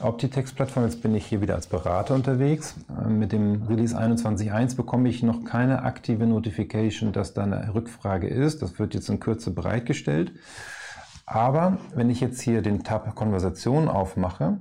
Optitext-Plattform. 0.01 0.85
Jetzt 0.85 1.01
bin 1.01 1.15
ich 1.15 1.25
hier 1.25 1.41
wieder 1.41 1.55
als 1.55 1.67
Berater 1.67 2.15
unterwegs. 2.15 2.75
Ähm, 2.91 3.19
mit 3.19 3.33
dem 3.33 3.63
Release 3.63 3.99
21.1 3.99 4.77
bekomme 4.77 5.09
ich 5.09 5.23
noch 5.23 5.45
keine 5.45 5.83
aktive 5.83 6.27
Notification, 6.27 7.13
dass 7.13 7.33
da 7.33 7.43
eine 7.43 7.75
Rückfrage 7.75 8.29
ist. 8.29 8.61
Das 8.61 8.79
wird 8.79 8.93
jetzt 8.93 9.09
in 9.09 9.19
Kürze 9.19 9.51
bereitgestellt. 9.51 10.33
Aber 11.25 11.79
wenn 11.95 12.11
ich 12.11 12.21
jetzt 12.21 12.43
hier 12.43 12.61
den 12.61 12.85
Tab 12.85 13.15
Konversation 13.15 13.89
aufmache 13.89 14.61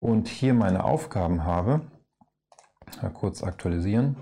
und 0.00 0.28
hier 0.28 0.54
meine 0.54 0.84
Aufgaben 0.84 1.44
habe, 1.44 1.82
mal 3.02 3.10
kurz 3.10 3.42
aktualisieren, 3.42 4.16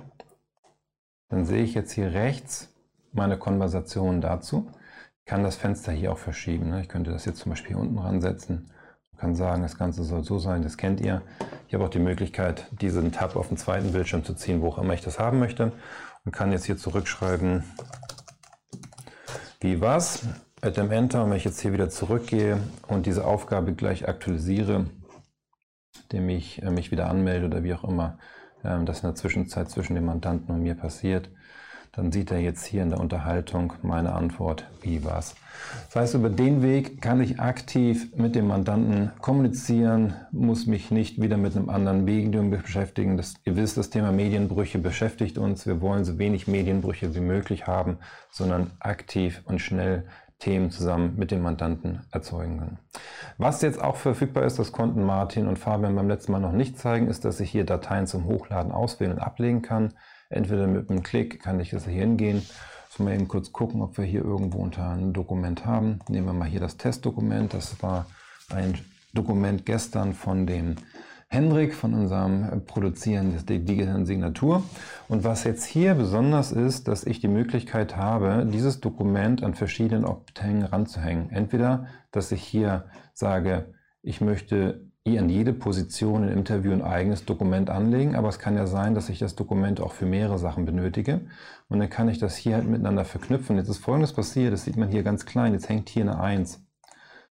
dann 1.28 1.44
sehe 1.44 1.62
ich 1.62 1.74
jetzt 1.74 1.92
hier 1.92 2.12
rechts 2.12 2.74
meine 3.12 3.38
Konversation 3.38 4.20
dazu 4.20 4.68
kann 5.26 5.42
das 5.42 5.56
Fenster 5.56 5.92
hier 5.92 6.12
auch 6.12 6.18
verschieben. 6.18 6.70
Ne? 6.70 6.82
Ich 6.82 6.88
könnte 6.88 7.10
das 7.10 7.24
jetzt 7.24 7.38
zum 7.38 7.50
Beispiel 7.50 7.70
hier 7.70 7.78
unten 7.78 7.98
ransetzen. 7.98 8.70
Ich 9.12 9.18
kann 9.18 9.34
sagen, 9.34 9.62
das 9.62 9.78
Ganze 9.78 10.02
soll 10.02 10.24
so 10.24 10.38
sein, 10.38 10.62
das 10.62 10.76
kennt 10.76 11.00
ihr. 11.00 11.22
Ich 11.68 11.74
habe 11.74 11.84
auch 11.84 11.90
die 11.90 12.00
Möglichkeit, 12.00 12.66
diesen 12.72 13.12
Tab 13.12 13.36
auf 13.36 13.48
den 13.48 13.56
zweiten 13.56 13.92
Bildschirm 13.92 14.24
zu 14.24 14.34
ziehen, 14.34 14.60
wo 14.60 14.68
auch 14.68 14.78
immer 14.78 14.94
ich 14.94 15.02
das 15.02 15.18
haben 15.18 15.38
möchte. 15.38 15.72
Und 16.24 16.32
kann 16.32 16.52
jetzt 16.52 16.64
hier 16.64 16.76
zurückschreiben, 16.76 17.64
wie 19.60 19.80
was, 19.80 20.26
dem 20.62 20.90
Enter. 20.90 21.24
Und 21.24 21.30
wenn 21.30 21.36
ich 21.36 21.44
jetzt 21.44 21.60
hier 21.60 21.72
wieder 21.72 21.90
zurückgehe 21.90 22.58
und 22.88 23.06
diese 23.06 23.24
Aufgabe 23.24 23.74
gleich 23.74 24.08
aktualisiere, 24.08 24.86
indem 26.04 26.28
ich 26.28 26.62
äh, 26.62 26.70
mich 26.70 26.90
wieder 26.90 27.08
anmelde 27.08 27.46
oder 27.46 27.62
wie 27.62 27.74
auch 27.74 27.84
immer, 27.84 28.18
äh, 28.62 28.82
das 28.84 29.00
in 29.00 29.08
der 29.08 29.14
Zwischenzeit 29.14 29.70
zwischen 29.70 29.94
dem 29.94 30.06
Mandanten 30.06 30.54
und 30.54 30.62
mir 30.62 30.74
passiert, 30.74 31.30
dann 31.96 32.12
sieht 32.12 32.30
er 32.30 32.40
jetzt 32.40 32.64
hier 32.64 32.82
in 32.82 32.90
der 32.90 33.00
Unterhaltung 33.00 33.74
meine 33.82 34.12
Antwort, 34.12 34.66
wie 34.82 35.04
war's. 35.04 35.34
Das 35.86 35.96
heißt, 35.96 36.14
über 36.14 36.30
den 36.30 36.62
Weg 36.62 37.00
kann 37.00 37.20
ich 37.20 37.40
aktiv 37.40 38.14
mit 38.16 38.34
dem 38.34 38.48
Mandanten 38.48 39.12
kommunizieren, 39.20 40.14
muss 40.32 40.66
mich 40.66 40.90
nicht 40.90 41.20
wieder 41.20 41.36
mit 41.36 41.56
einem 41.56 41.68
anderen 41.68 42.04
Medium 42.04 42.50
beschäftigen. 42.50 43.16
Das, 43.16 43.34
ihr 43.44 43.56
wisst, 43.56 43.76
das 43.76 43.90
Thema 43.90 44.12
Medienbrüche 44.12 44.78
beschäftigt 44.78 45.38
uns. 45.38 45.66
Wir 45.66 45.80
wollen 45.80 46.04
so 46.04 46.18
wenig 46.18 46.48
Medienbrüche 46.48 47.14
wie 47.14 47.20
möglich 47.20 47.66
haben, 47.66 47.98
sondern 48.30 48.72
aktiv 48.80 49.42
und 49.46 49.60
schnell 49.60 50.04
Themen 50.40 50.70
zusammen 50.70 51.14
mit 51.16 51.30
dem 51.30 51.42
Mandanten 51.42 52.00
erzeugen 52.10 52.58
können. 52.58 52.78
Was 53.38 53.62
jetzt 53.62 53.80
auch 53.80 53.96
verfügbar 53.96 54.44
ist, 54.44 54.58
das 54.58 54.72
konnten 54.72 55.04
Martin 55.04 55.46
und 55.46 55.58
Fabian 55.58 55.94
beim 55.94 56.08
letzten 56.08 56.32
Mal 56.32 56.40
noch 56.40 56.52
nicht 56.52 56.78
zeigen, 56.78 57.06
ist, 57.06 57.24
dass 57.24 57.40
ich 57.40 57.50
hier 57.50 57.64
Dateien 57.64 58.06
zum 58.06 58.24
Hochladen 58.26 58.72
auswählen 58.72 59.12
und 59.12 59.20
ablegen 59.20 59.62
kann. 59.62 59.94
Entweder 60.34 60.66
mit 60.66 60.90
einem 60.90 61.02
Klick 61.02 61.40
kann 61.40 61.60
ich 61.60 61.70
das 61.70 61.84
hier 61.84 62.00
hingehen. 62.00 62.42
Müssen 62.88 63.06
wir 63.06 63.14
eben 63.14 63.28
kurz 63.28 63.52
gucken, 63.52 63.82
ob 63.82 63.98
wir 63.98 64.04
hier 64.04 64.24
irgendwo 64.24 64.58
unter 64.58 64.90
ein 64.90 65.12
Dokument 65.12 65.64
haben. 65.64 66.00
Nehmen 66.08 66.26
wir 66.26 66.32
mal 66.32 66.48
hier 66.48 66.60
das 66.60 66.76
Testdokument. 66.76 67.54
Das 67.54 67.82
war 67.82 68.06
ein 68.50 68.78
Dokument 69.12 69.64
gestern 69.64 70.12
von 70.12 70.46
dem 70.46 70.76
Hendrik 71.28 71.74
von 71.74 71.94
unserem 71.94 72.64
Produzieren 72.64 73.34
der 73.46 73.58
digitalen 73.58 74.06
Signatur. 74.06 74.62
Und 75.08 75.24
was 75.24 75.44
jetzt 75.44 75.64
hier 75.64 75.94
besonders 75.94 76.52
ist, 76.52 76.86
dass 76.88 77.04
ich 77.04 77.20
die 77.20 77.28
Möglichkeit 77.28 77.96
habe, 77.96 78.46
dieses 78.46 78.80
Dokument 78.80 79.42
an 79.42 79.54
verschiedenen 79.54 80.04
Objekten 80.04 80.62
ranzuhängen. 80.62 81.30
Entweder, 81.30 81.86
dass 82.12 82.30
ich 82.32 82.42
hier 82.42 82.86
sage, 83.12 83.74
ich 84.02 84.20
möchte 84.20 84.90
an 85.06 85.28
jede 85.28 85.52
Position 85.52 86.26
im 86.26 86.38
Interview 86.38 86.72
ein 86.72 86.80
eigenes 86.80 87.26
Dokument 87.26 87.68
anlegen, 87.68 88.16
aber 88.16 88.30
es 88.30 88.38
kann 88.38 88.56
ja 88.56 88.66
sein, 88.66 88.94
dass 88.94 89.10
ich 89.10 89.18
das 89.18 89.36
Dokument 89.36 89.78
auch 89.82 89.92
für 89.92 90.06
mehrere 90.06 90.38
Sachen 90.38 90.64
benötige. 90.64 91.20
Und 91.68 91.78
dann 91.78 91.90
kann 91.90 92.08
ich 92.08 92.18
das 92.18 92.36
hier 92.36 92.54
halt 92.54 92.66
miteinander 92.66 93.04
verknüpfen. 93.04 93.58
Jetzt 93.58 93.68
ist 93.68 93.84
folgendes 93.84 94.14
passiert, 94.14 94.54
das 94.54 94.64
sieht 94.64 94.78
man 94.78 94.88
hier 94.88 95.02
ganz 95.02 95.26
klein, 95.26 95.52
jetzt 95.52 95.68
hängt 95.68 95.90
hier 95.90 96.04
eine 96.04 96.18
1. 96.18 96.64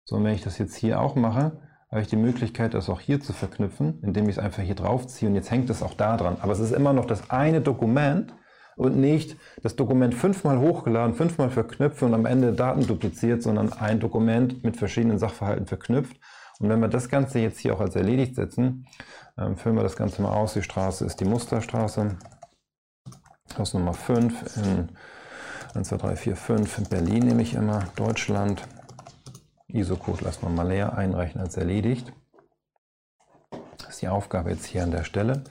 So, 0.05 0.15
und 0.15 0.23
wenn 0.23 0.33
ich 0.33 0.43
das 0.43 0.57
jetzt 0.57 0.75
hier 0.75 1.01
auch 1.01 1.15
mache, 1.15 1.59
habe 1.91 2.01
ich 2.01 2.07
die 2.07 2.15
Möglichkeit, 2.15 2.73
das 2.73 2.89
auch 2.89 3.01
hier 3.01 3.19
zu 3.19 3.33
verknüpfen, 3.33 3.99
indem 4.01 4.29
ich 4.29 4.37
es 4.37 4.39
einfach 4.39 4.63
hier 4.63 4.75
draufziehe 4.75 5.29
und 5.29 5.35
jetzt 5.35 5.51
hängt 5.51 5.69
es 5.69 5.83
auch 5.83 5.93
da 5.93 6.15
dran. 6.15 6.37
Aber 6.39 6.53
es 6.53 6.59
ist 6.59 6.71
immer 6.71 6.93
noch 6.93 7.05
das 7.05 7.29
eine 7.31 7.59
Dokument 7.59 8.33
und 8.77 8.95
nicht 8.95 9.35
das 9.61 9.75
Dokument 9.75 10.15
fünfmal 10.15 10.59
hochgeladen, 10.59 11.15
fünfmal 11.15 11.49
verknüpft 11.49 12.01
und 12.01 12.13
am 12.13 12.25
Ende 12.25 12.53
Daten 12.53 12.87
dupliziert, 12.87 13.43
sondern 13.43 13.73
ein 13.73 13.99
Dokument 13.99 14.63
mit 14.63 14.77
verschiedenen 14.77 15.19
Sachverhalten 15.19 15.65
verknüpft 15.65 16.15
und 16.59 16.69
wenn 16.69 16.79
wir 16.79 16.87
das 16.87 17.09
Ganze 17.09 17.39
jetzt 17.39 17.59
hier 17.59 17.75
auch 17.75 17.79
als 17.79 17.95
erledigt 17.95 18.35
setzen, 18.35 18.87
ähm, 19.37 19.57
füllen 19.57 19.75
wir 19.75 19.83
das 19.83 19.95
Ganze 19.95 20.21
mal 20.21 20.33
aus. 20.33 20.53
Die 20.53 20.63
Straße 20.63 21.05
ist 21.05 21.19
die 21.19 21.25
Musterstraße. 21.25 22.17
Haus 23.57 23.73
Nummer 23.73 23.93
5 23.93 24.57
in 24.57 24.89
1, 25.73 25.87
2, 25.87 25.97
3, 25.97 26.15
4, 26.15 26.35
5 26.35 26.77
in 26.79 26.83
Berlin 26.85 27.23
nehme 27.25 27.41
ich 27.41 27.53
immer. 27.53 27.85
Deutschland. 27.95 28.67
ISO-Code 29.67 30.23
lassen 30.23 30.43
wir 30.43 30.49
mal 30.49 30.67
leer 30.67 30.97
einreichen 30.97 31.41
als 31.41 31.57
erledigt. 31.57 32.11
Ist 33.97 34.03
die 34.03 34.09
Aufgabe 34.09 34.51
jetzt 34.51 34.67
hier 34.67 34.83
an 34.83 34.91
der 34.91 35.03
Stelle. 35.03 35.41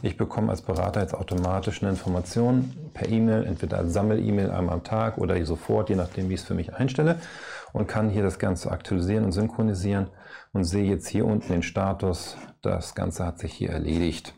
Ich 0.00 0.16
bekomme 0.16 0.48
als 0.50 0.62
Berater 0.62 1.02
jetzt 1.02 1.12
automatisch 1.12 1.82
eine 1.82 1.90
Information 1.90 2.74
per 2.94 3.06
E-Mail, 3.06 3.44
entweder 3.44 3.76
als 3.76 3.92
Sammel-E-Mail 3.92 4.50
einmal 4.50 4.76
am 4.76 4.84
Tag 4.84 5.18
oder 5.18 5.44
sofort, 5.44 5.90
je 5.90 5.96
nachdem, 5.96 6.30
wie 6.30 6.32
ich 6.32 6.40
es 6.40 6.46
für 6.46 6.54
mich 6.54 6.72
einstelle 6.72 7.20
und 7.74 7.88
kann 7.88 8.08
hier 8.08 8.22
das 8.22 8.38
Ganze 8.38 8.70
aktualisieren 8.70 9.26
und 9.26 9.32
synchronisieren 9.32 10.06
und 10.54 10.64
sehe 10.64 10.84
jetzt 10.84 11.08
hier 11.08 11.26
unten 11.26 11.52
den 11.52 11.62
Status. 11.62 12.38
Das 12.62 12.94
Ganze 12.94 13.26
hat 13.26 13.38
sich 13.38 13.52
hier 13.52 13.68
erledigt. 13.68 14.32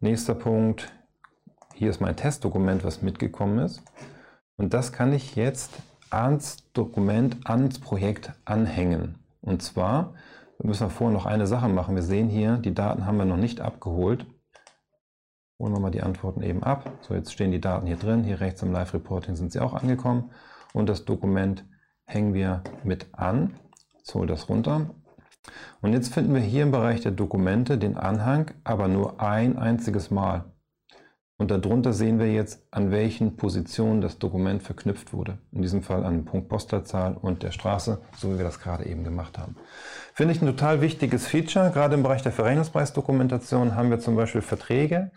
Nächster 0.00 0.34
Punkt. 0.34 0.92
Hier 1.72 1.88
ist 1.88 2.02
mein 2.02 2.16
Testdokument, 2.16 2.84
was 2.84 3.00
mitgekommen 3.00 3.60
ist. 3.60 3.80
Und 4.58 4.74
das 4.74 4.92
kann 4.92 5.14
ich 5.14 5.36
jetzt 5.36 5.70
ans 6.10 6.70
Dokument, 6.74 7.38
ans 7.44 7.78
Projekt 7.78 8.32
anhängen. 8.44 9.20
Und 9.40 9.62
zwar 9.62 10.12
müssen 10.62 10.86
wir 10.86 10.90
vorher 10.90 11.16
noch 11.16 11.26
eine 11.26 11.46
Sache 11.46 11.68
machen. 11.68 11.94
Wir 11.94 12.02
sehen 12.02 12.28
hier, 12.28 12.56
die 12.56 12.74
Daten 12.74 13.06
haben 13.06 13.18
wir 13.18 13.24
noch 13.24 13.36
nicht 13.36 13.60
abgeholt. 13.60 14.26
Holen 15.58 15.72
wir 15.72 15.80
mal 15.80 15.90
die 15.90 16.02
Antworten 16.02 16.42
eben 16.42 16.62
ab. 16.62 16.90
So, 17.00 17.14
jetzt 17.14 17.32
stehen 17.32 17.50
die 17.50 17.60
Daten 17.60 17.86
hier 17.86 17.96
drin. 17.96 18.24
Hier 18.24 18.40
rechts 18.40 18.62
im 18.62 18.72
Live-Reporting 18.72 19.36
sind 19.36 19.52
sie 19.52 19.60
auch 19.60 19.74
angekommen. 19.74 20.30
Und 20.74 20.88
das 20.88 21.04
Dokument 21.04 21.64
hängen 22.04 22.34
wir 22.34 22.62
mit 22.84 23.14
an. 23.14 23.58
Jetzt 23.96 24.14
hole 24.14 24.26
das 24.26 24.48
runter. 24.48 24.90
Und 25.80 25.92
jetzt 25.92 26.12
finden 26.12 26.34
wir 26.34 26.40
hier 26.40 26.62
im 26.62 26.72
Bereich 26.72 27.00
der 27.00 27.12
Dokumente 27.12 27.78
den 27.78 27.96
Anhang, 27.96 28.50
aber 28.64 28.88
nur 28.88 29.20
ein 29.20 29.58
einziges 29.58 30.10
Mal. 30.10 30.44
Und 31.38 31.50
darunter 31.50 31.92
sehen 31.92 32.18
wir 32.18 32.32
jetzt, 32.32 32.66
an 32.70 32.90
welchen 32.90 33.36
Positionen 33.36 34.00
das 34.00 34.18
Dokument 34.18 34.62
verknüpft 34.62 35.12
wurde. 35.12 35.38
In 35.52 35.60
diesem 35.60 35.82
Fall 35.82 36.04
an 36.04 36.14
den 36.14 36.24
Punkt 36.24 36.48
Postleitzahl 36.48 37.14
und 37.14 37.42
der 37.42 37.50
Straße, 37.50 38.00
so 38.16 38.32
wie 38.32 38.38
wir 38.38 38.44
das 38.44 38.58
gerade 38.58 38.86
eben 38.86 39.04
gemacht 39.04 39.38
haben. 39.38 39.56
Finde 40.14 40.32
ich 40.32 40.40
ein 40.40 40.46
total 40.46 40.80
wichtiges 40.80 41.26
Feature. 41.26 41.70
Gerade 41.72 41.94
im 41.94 42.02
Bereich 42.02 42.22
der 42.22 42.32
Verrechnungspreisdokumentation 42.32 43.74
haben 43.74 43.90
wir 43.90 43.98
zum 43.98 44.16
Beispiel 44.16 44.40
Verträge, 44.40 45.10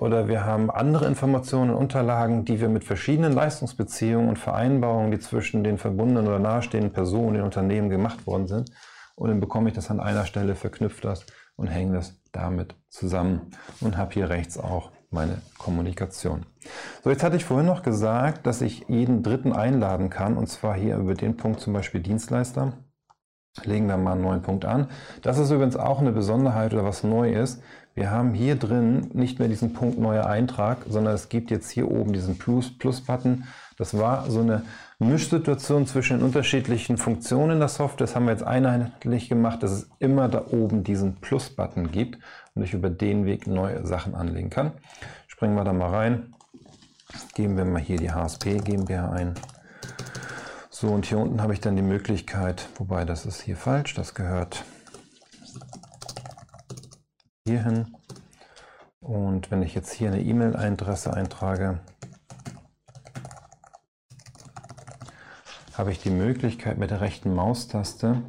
oder 0.00 0.28
wir 0.28 0.44
haben 0.44 0.70
andere 0.70 1.06
Informationen 1.06 1.70
und 1.70 1.76
Unterlagen, 1.76 2.44
die 2.44 2.60
wir 2.60 2.68
mit 2.68 2.84
verschiedenen 2.84 3.32
Leistungsbeziehungen 3.32 4.28
und 4.28 4.38
Vereinbarungen, 4.38 5.10
die 5.10 5.18
zwischen 5.18 5.64
den 5.64 5.76
verbundenen 5.76 6.28
oder 6.28 6.38
nahestehenden 6.38 6.92
Personen, 6.92 7.34
den 7.34 7.42
Unternehmen 7.42 7.90
gemacht 7.90 8.26
worden 8.26 8.46
sind. 8.46 8.70
Und 9.16 9.30
dann 9.30 9.40
bekomme 9.40 9.68
ich 9.68 9.74
das 9.74 9.90
an 9.90 9.98
einer 9.98 10.24
Stelle, 10.24 10.54
verknüpft 10.54 11.04
das 11.04 11.26
und 11.56 11.66
hänge 11.66 11.96
das 11.96 12.20
damit 12.30 12.76
zusammen 12.88 13.50
und 13.80 13.96
habe 13.96 14.14
hier 14.14 14.30
rechts 14.30 14.56
auch 14.56 14.92
meine 15.10 15.40
Kommunikation. 15.56 16.46
So, 17.02 17.10
jetzt 17.10 17.22
hatte 17.22 17.36
ich 17.36 17.44
vorhin 17.44 17.66
noch 17.66 17.82
gesagt, 17.82 18.46
dass 18.46 18.60
ich 18.60 18.84
jeden 18.88 19.22
Dritten 19.22 19.52
einladen 19.52 20.10
kann 20.10 20.36
und 20.36 20.48
zwar 20.48 20.74
hier 20.74 20.96
über 20.96 21.14
den 21.14 21.36
Punkt 21.36 21.60
zum 21.60 21.72
Beispiel 21.72 22.00
Dienstleister. 22.00 22.74
Legen 23.64 23.88
wir 23.88 23.96
mal 23.96 24.12
einen 24.12 24.22
neuen 24.22 24.42
Punkt 24.42 24.64
an. 24.64 24.88
Das 25.22 25.38
ist 25.38 25.50
übrigens 25.50 25.76
auch 25.76 26.00
eine 26.00 26.12
Besonderheit 26.12 26.72
oder 26.74 26.84
was 26.84 27.02
neu 27.02 27.32
ist. 27.32 27.60
Wir 27.94 28.12
haben 28.12 28.32
hier 28.32 28.54
drin 28.54 29.10
nicht 29.14 29.40
mehr 29.40 29.48
diesen 29.48 29.72
Punkt 29.72 29.98
neuer 29.98 30.26
Eintrag, 30.26 30.78
sondern 30.88 31.14
es 31.14 31.28
gibt 31.28 31.50
jetzt 31.50 31.68
hier 31.68 31.90
oben 31.90 32.12
diesen 32.12 32.38
Plus-Plus-Button. 32.38 33.44
Das 33.76 33.98
war 33.98 34.30
so 34.30 34.40
eine 34.40 34.62
Mischsituation 35.00 35.86
zwischen 35.86 36.18
den 36.18 36.26
unterschiedlichen 36.26 36.96
Funktionen 36.96 37.58
der 37.58 37.68
Software. 37.68 38.06
Das 38.06 38.14
haben 38.14 38.26
wir 38.26 38.32
jetzt 38.32 38.44
einheitlich 38.44 39.28
gemacht, 39.28 39.64
dass 39.64 39.72
es 39.72 39.90
immer 39.98 40.28
da 40.28 40.46
oben 40.50 40.84
diesen 40.84 41.16
Plus-Button 41.16 41.90
gibt 41.90 42.18
und 42.58 42.64
ich 42.64 42.74
über 42.74 42.90
den 42.90 43.24
Weg 43.24 43.46
neue 43.46 43.86
Sachen 43.86 44.16
anlegen 44.16 44.50
kann. 44.50 44.72
Springen 45.28 45.54
wir 45.54 45.62
da 45.62 45.72
mal 45.72 45.90
rein. 45.90 46.34
Geben 47.34 47.56
wir 47.56 47.64
mal 47.64 47.80
hier 47.80 47.98
die 47.98 48.10
HSP 48.10 48.58
GmbH 48.58 49.10
ein. 49.10 49.34
So, 50.68 50.88
und 50.88 51.06
hier 51.06 51.18
unten 51.18 51.40
habe 51.40 51.54
ich 51.54 51.60
dann 51.60 51.76
die 51.76 51.82
Möglichkeit, 51.82 52.68
wobei 52.76 53.04
das 53.04 53.26
ist 53.26 53.40
hier 53.42 53.56
falsch, 53.56 53.94
das 53.94 54.14
gehört 54.14 54.64
hier 57.46 57.62
hin. 57.62 57.96
Und 59.00 59.52
wenn 59.52 59.62
ich 59.62 59.74
jetzt 59.74 59.92
hier 59.92 60.08
eine 60.08 60.20
E-Mail-Adresse 60.20 61.14
eintrage, 61.14 61.78
habe 65.74 65.92
ich 65.92 66.00
die 66.00 66.10
Möglichkeit 66.10 66.76
mit 66.76 66.90
der 66.90 67.00
rechten 67.00 67.32
Maustaste 67.32 68.22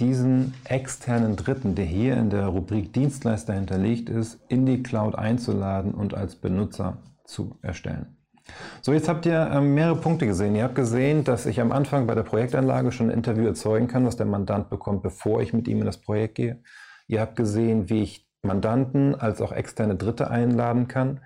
diesen 0.00 0.54
externen 0.64 1.36
Dritten, 1.36 1.74
der 1.74 1.84
hier 1.84 2.16
in 2.16 2.30
der 2.30 2.46
Rubrik 2.46 2.92
Dienstleister 2.92 3.52
hinterlegt 3.52 4.08
ist, 4.08 4.40
in 4.48 4.66
die 4.66 4.82
Cloud 4.82 5.14
einzuladen 5.14 5.92
und 5.92 6.14
als 6.14 6.36
Benutzer 6.36 6.98
zu 7.24 7.58
erstellen. 7.62 8.16
So, 8.80 8.92
jetzt 8.92 9.08
habt 9.08 9.26
ihr 9.26 9.50
ähm, 9.52 9.74
mehrere 9.74 9.96
Punkte 9.96 10.26
gesehen. 10.26 10.56
Ihr 10.56 10.64
habt 10.64 10.74
gesehen, 10.74 11.22
dass 11.22 11.46
ich 11.46 11.60
am 11.60 11.70
Anfang 11.70 12.06
bei 12.06 12.14
der 12.14 12.22
Projektanlage 12.22 12.90
schon 12.90 13.10
ein 13.10 13.16
Interview 13.16 13.46
erzeugen 13.46 13.86
kann, 13.86 14.06
was 14.06 14.16
der 14.16 14.26
Mandant 14.26 14.70
bekommt, 14.70 15.02
bevor 15.02 15.40
ich 15.42 15.52
mit 15.52 15.68
ihm 15.68 15.78
in 15.80 15.86
das 15.86 15.98
Projekt 15.98 16.36
gehe. 16.36 16.62
Ihr 17.06 17.20
habt 17.20 17.36
gesehen, 17.36 17.90
wie 17.90 18.02
ich 18.02 18.28
Mandanten 18.42 19.14
als 19.14 19.40
auch 19.40 19.52
externe 19.52 19.96
Dritte 19.96 20.30
einladen 20.30 20.88
kann. 20.88 21.20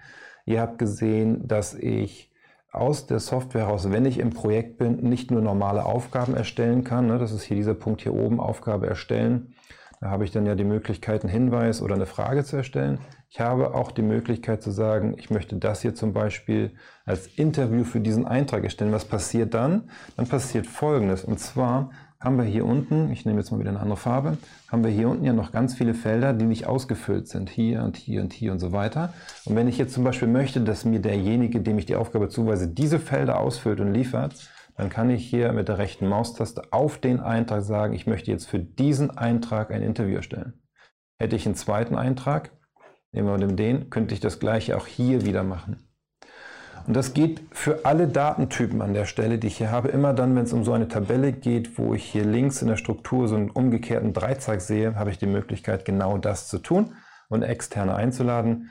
Ihr 0.45 0.61
habt 0.61 0.79
gesehen, 0.79 1.47
dass 1.47 1.75
ich 1.75 2.34
aus 2.75 3.07
der 3.07 3.21
Software 3.21 3.67
heraus, 3.67 3.91
wenn 3.91 4.05
ich 4.05 4.19
im 4.19 4.31
Projekt 4.31 4.79
bin, 4.79 4.97
nicht 4.97 5.31
nur 5.31 5.41
normale 5.41 5.85
Aufgaben 5.85 6.35
erstellen 6.35 6.85
kann. 6.85 7.07
Ne? 7.07 7.19
Das 7.19 7.33
ist 7.33 7.43
hier 7.43 7.57
dieser 7.57 7.75
Punkt 7.75 8.03
hier 8.03 8.15
oben, 8.15 8.41
Aufgabe 8.41 8.87
erstellen. 8.87 9.55
Da 10.01 10.11
habe 10.11 10.25
ich 10.25 10.33
dann 10.33 10.45
ja 10.45 10.55
die 10.55 10.65
Möglichkeit, 10.65 11.23
einen 11.23 11.33
Hinweis 11.33 11.81
oder 11.81 11.95
eine 11.95 12.07
Frage 12.07 12.45
zu 12.45 12.57
erstellen. 12.57 12.99
Ich 13.31 13.41
habe 13.41 13.75
auch 13.75 13.91
die 13.91 14.03
Möglichkeit 14.03 14.63
zu 14.63 14.71
sagen, 14.71 15.15
ich 15.17 15.31
möchte 15.31 15.57
das 15.57 15.83
hier 15.83 15.95
zum 15.95 16.13
Beispiel 16.13 16.73
als 17.05 17.27
Interview 17.27 17.85
für 17.85 18.01
diesen 18.01 18.27
Eintrag 18.27 18.65
erstellen. 18.65 18.93
Was 18.93 19.07
passiert 19.07 19.55
dann? 19.55 19.91
Dann 20.17 20.29
passiert 20.29 20.67
Folgendes. 20.67 21.25
Und 21.25 21.41
zwar 21.41 21.91
haben 22.25 22.39
wir 22.39 22.45
hier 22.45 22.65
unten, 22.65 23.13
ich 23.13 23.27
nehme 23.27 23.39
jetzt 23.39 23.51
mal 23.51 23.61
wieder 23.61 23.69
eine 23.69 23.81
andere 23.81 23.99
Farbe, 23.99 24.39
haben 24.73 24.83
wir 24.83 24.91
hier 24.91 25.11
unten 25.11 25.27
ja 25.27 25.35
noch 25.35 25.53
ganz 25.53 25.75
viele 25.75 25.93
Felder, 25.93 26.33
die 26.33 26.47
nicht 26.47 26.67
ausgefüllt 26.67 27.29
sind. 27.29 27.51
Hier 27.51 27.83
und 27.85 27.99
hier 27.99 28.23
und 28.23 28.33
hier 28.33 28.51
und 28.51 28.59
so 28.59 28.73
weiter. 28.73 29.13
Und 29.45 29.55
wenn 29.57 29.69
ich 29.69 29.77
jetzt 29.77 29.93
zum 29.93 30.05
Beispiel 30.05 30.27
möchte, 30.27 30.63
dass 30.63 30.87
mir 30.87 31.01
derjenige, 31.01 31.61
dem 31.61 31.79
ich 31.79 31.85
die 31.85 31.97
Aufgabe 31.97 32.31
zuweise, 32.31 32.67
diese 32.67 32.99
Felder 32.99 33.39
ausfüllt 33.39 33.81
und 33.81 33.93
liefert, 33.93 34.51
dann 34.77 34.89
kann 34.89 35.11
ich 35.11 35.29
hier 35.29 35.53
mit 35.53 35.69
der 35.69 35.77
rechten 35.77 36.09
Maustaste 36.09 36.73
auf 36.73 36.99
den 36.99 37.21
Eintrag 37.21 37.63
sagen, 37.63 37.93
ich 37.93 38.07
möchte 38.07 38.31
jetzt 38.31 38.49
für 38.49 38.59
diesen 38.59 39.11
Eintrag 39.11 39.71
ein 39.71 39.83
Interview 39.83 40.17
erstellen. 40.17 40.55
Hätte 41.19 41.37
ich 41.37 41.45
einen 41.45 41.55
zweiten 41.55 41.95
Eintrag, 41.95 42.53
nehmen 43.13 43.29
wir 43.29 43.47
den, 43.47 43.91
könnte 43.91 44.15
ich 44.15 44.21
das 44.21 44.41
gleiche 44.41 44.77
auch 44.79 44.87
hier 44.87 45.27
wieder 45.27 45.45
machen. 45.45 45.94
Und 46.87 46.94
das 46.94 47.14
geht 47.14 47.40
für 47.51 47.87
alle 47.87 48.09
Datentypen 48.09 48.83
an 48.83 48.92
der 48.92 49.07
Stelle, 49.07 49.38
die 49.38 49.47
ich 49.47 49.57
hier 49.57 49.70
habe. 49.70 49.88
Immer 49.88 50.12
dann, 50.12 50.37
wenn 50.37 50.44
es 50.44 50.53
um 50.53 50.64
so 50.64 50.73
eine 50.73 50.88
Tabelle 50.88 51.33
geht, 51.33 51.79
wo 51.79 51.94
ich 51.94 52.05
hier 52.05 52.25
links 52.25 52.61
in 52.61 52.68
der 52.68 52.77
Struktur 52.77 53.27
so 53.27 53.37
einen 53.37 53.51
umgekehrten 53.51 54.12
Dreizack 54.12 54.61
sehe, 54.61 54.94
habe 54.97 55.11
ich 55.11 55.18
die 55.18 55.27
Möglichkeit, 55.27 55.85
genau 55.85 56.18
das 56.18 56.49
zu 56.49 56.59
tun 56.59 56.94
und 57.29 57.42
externe 57.42 57.94
einzuladen. 57.94 58.70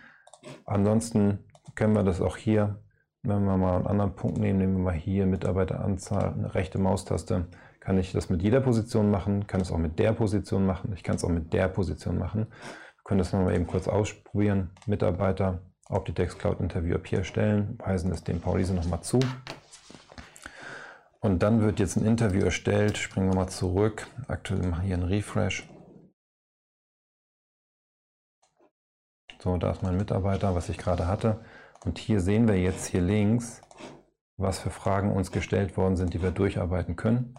Ansonsten 0.65 1.39
können 1.76 1.93
wir 1.93 2.04
das 2.04 2.21
auch 2.21 2.38
hier, 2.38 2.80
wenn 3.23 3.45
wir 3.45 3.58
mal 3.58 3.78
einen 3.78 3.88
anderen 3.88 4.15
Punkt 4.15 4.38
nehmen, 4.38 4.60
nehmen 4.60 4.78
wir 4.78 4.84
mal 4.84 4.93
hier 4.93 5.26
Mitarbeiteranzahl, 5.26 6.34
eine 6.34 6.54
rechte 6.54 6.78
Maustaste, 6.78 7.47
kann 7.80 7.97
ich 7.97 8.12
das 8.12 8.30
mit 8.30 8.43
jeder 8.43 8.62
Position 8.62 9.10
machen, 9.10 9.47
kann 9.47 9.62
es 9.62 9.71
auch 9.71 9.78
mit 9.78 9.97
der 9.97 10.13
Position 10.13 10.65
machen, 10.65 10.93
ich 10.93 11.04
kann 11.04 11.15
es 11.15 11.23
auch 11.23 11.30
mit 11.30 11.52
der 11.52 11.67
Position 11.67 12.17
machen. 12.17 12.47
Wir 12.47 13.04
können 13.04 13.17
das 13.17 13.34
nochmal 13.34 13.56
eben 13.56 13.67
kurz 13.67 13.88
ausprobieren. 13.88 14.69
Mitarbeiter, 14.86 15.62
Optitex 15.93 16.38
Cloud 16.38 16.60
Interview 16.60 16.95
ab 16.95 17.08
hier 17.08 17.19
erstellen, 17.19 17.77
weisen 17.79 18.12
es 18.12 18.23
dem 18.23 18.41
Paulise 18.41 18.73
nochmal 18.73 19.01
zu. 19.01 19.19
Und 21.19 21.41
dann 21.41 21.62
wird 21.62 21.79
jetzt 21.79 21.95
ein 21.95 22.06
Interview 22.06 22.43
erstellt. 22.43 22.97
Springen 22.97 23.29
wir 23.29 23.36
mal 23.36 23.47
zurück. 23.47 24.08
Aktuell 24.27 24.62
machen 24.67 24.82
wir 24.82 24.88
hier 24.88 24.95
einen 24.95 25.08
Refresh. 25.08 25.69
So, 29.39 29.58
da 29.58 29.71
ist 29.71 29.82
mein 29.82 29.95
Mitarbeiter, 29.95 30.53
was 30.53 30.67
ich 30.67 30.77
gerade 30.77 31.08
hatte. 31.08 31.43
Und 31.86 31.97
hier 31.97 32.19
sehen 32.19 32.47
wir 32.47 32.60
jetzt 32.60 32.88
hier 32.88 33.01
links, 33.01 33.62
was 34.36 34.60
für 34.60 34.69
Fragen 34.69 35.13
uns 35.13 35.32
gestellt 35.32 35.77
worden 35.77 35.95
sind, 35.95 36.13
die 36.13 36.21
wir 36.21 36.32
durcharbeiten 36.32 36.95
können 36.95 37.36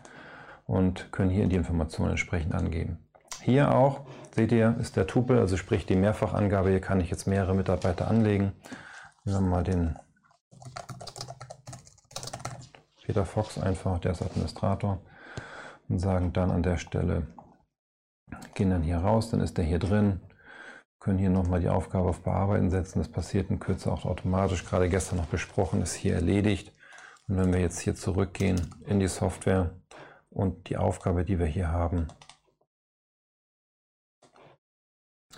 und 0.65 1.13
können 1.13 1.31
hier 1.31 1.47
die 1.47 1.57
Informationen 1.57 2.13
entsprechend 2.13 2.55
angeben. 2.55 3.04
Hier 3.45 3.75
auch, 3.75 4.07
seht 4.35 4.53
ihr, 4.53 4.75
ist 4.81 4.97
der 4.97 5.07
Tupel, 5.07 5.39
also 5.39 5.59
sprich 5.59 5.85
die 5.85 5.97
Mehrfachangabe. 5.97 6.71
Hier 6.71 6.81
kann 6.81 7.01
ich 7.01 7.11
jetzt 7.11 7.27
mehrere 7.27 7.55
Mitarbeiter 7.55 8.09
anlegen. 8.09 8.55
Nehmen 9.27 9.45
wir 9.45 9.51
mal 9.51 9.63
den 9.63 9.99
Peter 13.05 13.27
Fox 13.27 13.59
einfach, 13.59 13.99
der 13.99 14.13
ist 14.13 14.23
Administrator 14.23 15.03
und 15.91 15.99
sagen 15.99 16.33
dann 16.33 16.51
an 16.51 16.63
der 16.63 16.79
Stelle, 16.79 17.27
gehen 18.55 18.71
dann 18.71 18.83
hier 18.83 18.97
raus, 18.97 19.29
dann 19.29 19.41
ist 19.41 19.59
der 19.59 19.67
hier 19.67 19.79
drin, 19.79 20.23
können 20.99 21.19
hier 21.19 21.29
nochmal 21.29 21.61
die 21.61 21.69
Aufgabe 21.69 22.09
auf 22.09 22.23
Bearbeiten 22.23 22.71
setzen. 22.71 23.01
Das 23.01 23.13
passiert 23.13 23.51
in 23.51 23.61
Kürze 23.61 23.93
auch 23.93 24.07
automatisch, 24.07 24.65
gerade 24.65 24.89
gestern 24.89 25.19
noch 25.19 25.27
besprochen, 25.27 25.83
ist 25.83 25.93
hier 25.93 26.15
erledigt. 26.15 26.73
Und 27.29 27.37
wenn 27.37 27.53
wir 27.53 27.61
jetzt 27.61 27.81
hier 27.81 27.95
zurückgehen 27.95 28.75
in 28.87 29.01
die 29.01 29.09
Software 29.09 29.77
und 30.31 30.71
die 30.71 30.79
Aufgabe, 30.79 31.27
die 31.27 31.39
wir 31.39 31.45
hier 31.45 31.69
haben, 31.69 32.09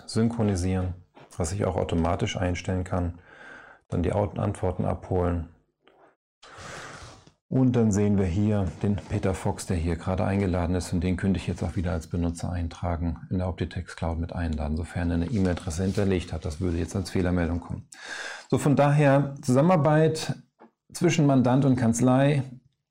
synchronisieren, 0.05 0.93
was 1.37 1.51
ich 1.51 1.65
auch 1.65 1.75
automatisch 1.75 2.37
einstellen 2.37 2.83
kann, 2.83 3.19
dann 3.89 4.03
die 4.03 4.11
Antworten 4.11 4.85
abholen. 4.85 5.49
Und 7.49 7.77
dann 7.77 7.93
sehen 7.93 8.17
wir 8.17 8.25
hier 8.25 8.67
den 8.83 8.97
Peter 8.97 9.33
Fox, 9.33 9.65
der 9.67 9.77
hier 9.77 9.95
gerade 9.95 10.25
eingeladen 10.25 10.75
ist 10.75 10.91
und 10.91 11.01
den 11.01 11.15
könnte 11.15 11.39
ich 11.39 11.47
jetzt 11.47 11.63
auch 11.63 11.77
wieder 11.77 11.93
als 11.93 12.07
Benutzer 12.07 12.51
eintragen, 12.51 13.21
in 13.29 13.37
der 13.37 13.47
Optitex 13.47 13.95
Cloud 13.95 14.19
mit 14.19 14.33
einladen, 14.33 14.75
sofern 14.75 15.11
er 15.11 15.15
eine 15.15 15.27
E-Mail-Adresse 15.27 15.83
hinterlegt 15.83 16.33
hat. 16.33 16.43
Das 16.43 16.59
würde 16.59 16.77
jetzt 16.77 16.95
als 16.95 17.11
Fehlermeldung 17.11 17.61
kommen. 17.61 17.87
So, 18.49 18.57
von 18.57 18.75
daher 18.75 19.35
Zusammenarbeit 19.41 20.35
zwischen 20.91 21.25
Mandant 21.25 21.63
und 21.63 21.77
Kanzlei 21.77 22.43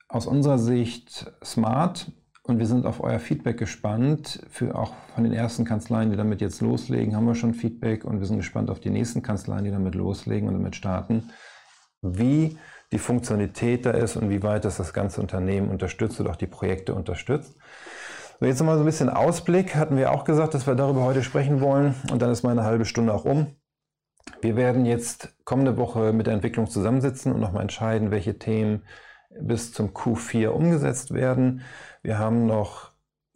aus 0.08 0.26
unserer 0.26 0.58
Sicht 0.58 1.30
smart, 1.44 2.10
und 2.46 2.58
wir 2.58 2.66
sind 2.66 2.86
auf 2.86 3.02
euer 3.02 3.18
Feedback 3.18 3.58
gespannt. 3.58 4.40
Für 4.50 4.76
auch 4.76 4.94
von 5.14 5.24
den 5.24 5.32
ersten 5.32 5.64
Kanzleien, 5.64 6.10
die 6.10 6.16
damit 6.16 6.40
jetzt 6.40 6.60
loslegen, 6.60 7.16
haben 7.16 7.26
wir 7.26 7.34
schon 7.34 7.54
Feedback 7.54 8.04
und 8.04 8.20
wir 8.20 8.26
sind 8.26 8.36
gespannt 8.36 8.70
auf 8.70 8.80
die 8.80 8.90
nächsten 8.90 9.22
Kanzleien, 9.22 9.64
die 9.64 9.70
damit 9.70 9.94
loslegen 9.94 10.48
und 10.48 10.54
damit 10.54 10.76
starten, 10.76 11.30
wie 12.02 12.56
die 12.92 12.98
Funktionalität 12.98 13.84
da 13.84 13.90
ist 13.90 14.16
und 14.16 14.30
wie 14.30 14.42
weit 14.42 14.64
das 14.64 14.76
das 14.76 14.92
ganze 14.92 15.20
Unternehmen 15.20 15.70
unterstützt 15.70 16.20
oder 16.20 16.30
auch 16.30 16.36
die 16.36 16.46
Projekte 16.46 16.94
unterstützt. 16.94 17.56
So, 18.38 18.46
jetzt 18.46 18.60
nochmal 18.60 18.76
so 18.76 18.82
ein 18.82 18.86
bisschen 18.86 19.08
Ausblick. 19.08 19.74
Hatten 19.74 19.96
wir 19.96 20.12
auch 20.12 20.24
gesagt, 20.24 20.54
dass 20.54 20.66
wir 20.66 20.76
darüber 20.76 21.02
heute 21.02 21.24
sprechen 21.24 21.60
wollen 21.60 21.94
und 22.12 22.22
dann 22.22 22.30
ist 22.30 22.44
meine 22.44 22.62
halbe 22.62 22.84
Stunde 22.84 23.12
auch 23.12 23.24
um. 23.24 23.48
Wir 24.40 24.56
werden 24.56 24.86
jetzt 24.86 25.34
kommende 25.44 25.76
Woche 25.76 26.12
mit 26.12 26.26
der 26.26 26.34
Entwicklung 26.34 26.68
zusammensitzen 26.68 27.32
und 27.32 27.40
nochmal 27.40 27.62
entscheiden, 27.62 28.10
welche 28.10 28.38
Themen 28.38 28.82
bis 29.40 29.72
zum 29.72 29.88
Q4 29.88 30.48
umgesetzt 30.48 31.12
werden. 31.12 31.62
Wir 32.06 32.20
haben 32.20 32.46
noch 32.46 32.92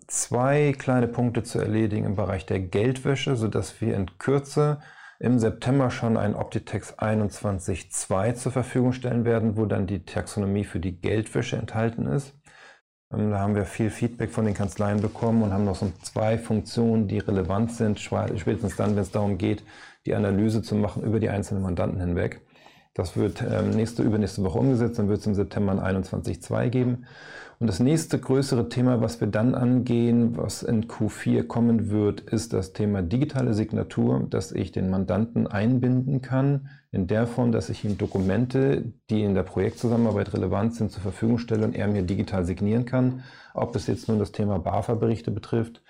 zwei 0.06 0.72
kleine 0.78 1.08
Punkte 1.08 1.42
zu 1.42 1.58
erledigen 1.58 2.06
im 2.06 2.14
Bereich 2.14 2.46
der 2.46 2.60
Geldwäsche, 2.60 3.34
sodass 3.34 3.80
wir 3.80 3.96
in 3.96 4.16
Kürze 4.18 4.78
im 5.18 5.40
September 5.40 5.90
schon 5.90 6.16
ein 6.16 6.36
Optitex 6.36 6.96
21.2 6.96 8.34
zur 8.34 8.52
Verfügung 8.52 8.92
stellen 8.92 9.24
werden, 9.24 9.56
wo 9.56 9.66
dann 9.66 9.88
die 9.88 10.04
Taxonomie 10.04 10.62
für 10.62 10.78
die 10.78 11.00
Geldwäsche 11.00 11.56
enthalten 11.56 12.06
ist. 12.06 12.38
Ähm, 13.12 13.32
da 13.32 13.40
haben 13.40 13.56
wir 13.56 13.64
viel 13.64 13.90
Feedback 13.90 14.30
von 14.30 14.44
den 14.44 14.54
Kanzleien 14.54 15.00
bekommen 15.00 15.42
und 15.42 15.52
haben 15.52 15.64
noch 15.64 15.74
so 15.74 15.92
zwei 16.04 16.38
Funktionen, 16.38 17.08
die 17.08 17.18
relevant 17.18 17.72
sind, 17.72 17.98
spätestens 17.98 18.76
dann, 18.76 18.94
wenn 18.94 19.02
es 19.02 19.10
darum 19.10 19.36
geht, 19.36 19.64
die 20.06 20.14
Analyse 20.14 20.62
zu 20.62 20.76
machen 20.76 21.02
über 21.02 21.18
die 21.18 21.28
einzelnen 21.28 21.64
Mandanten 21.64 21.98
hinweg. 21.98 22.40
Das 22.94 23.16
wird 23.16 23.42
ähm, 23.42 23.70
nächste, 23.70 24.02
übernächste 24.02 24.42
Woche 24.42 24.58
umgesetzt, 24.58 24.98
dann 24.98 25.08
wird 25.08 25.20
es 25.20 25.26
im 25.26 25.34
September 25.34 25.72
ein 25.80 26.02
21.2 26.02 26.68
geben. 26.70 27.06
Und 27.60 27.66
das 27.66 27.78
nächste 27.78 28.18
größere 28.18 28.70
Thema, 28.70 29.02
was 29.02 29.20
wir 29.20 29.28
dann 29.28 29.54
angehen, 29.54 30.36
was 30.38 30.62
in 30.62 30.88
Q4 30.88 31.46
kommen 31.46 31.90
wird, 31.90 32.22
ist 32.22 32.54
das 32.54 32.72
Thema 32.72 33.02
digitale 33.02 33.52
Signatur, 33.52 34.26
dass 34.30 34.50
ich 34.50 34.72
den 34.72 34.88
Mandanten 34.88 35.46
einbinden 35.46 36.22
kann, 36.22 36.70
in 36.90 37.06
der 37.06 37.26
Form, 37.26 37.52
dass 37.52 37.68
ich 37.68 37.84
ihm 37.84 37.98
Dokumente, 37.98 38.94
die 39.10 39.22
in 39.22 39.34
der 39.34 39.42
Projektzusammenarbeit 39.42 40.32
relevant 40.32 40.74
sind, 40.74 40.90
zur 40.90 41.02
Verfügung 41.02 41.36
stelle 41.36 41.66
und 41.66 41.76
er 41.76 41.86
mir 41.86 42.02
digital 42.02 42.46
signieren 42.46 42.86
kann. 42.86 43.22
Ob 43.52 43.76
es 43.76 43.86
jetzt 43.86 44.08
nun 44.08 44.18
das 44.18 44.32
Thema 44.32 44.58
BAFA-Berichte 44.58 45.30
betrifft, 45.30 45.82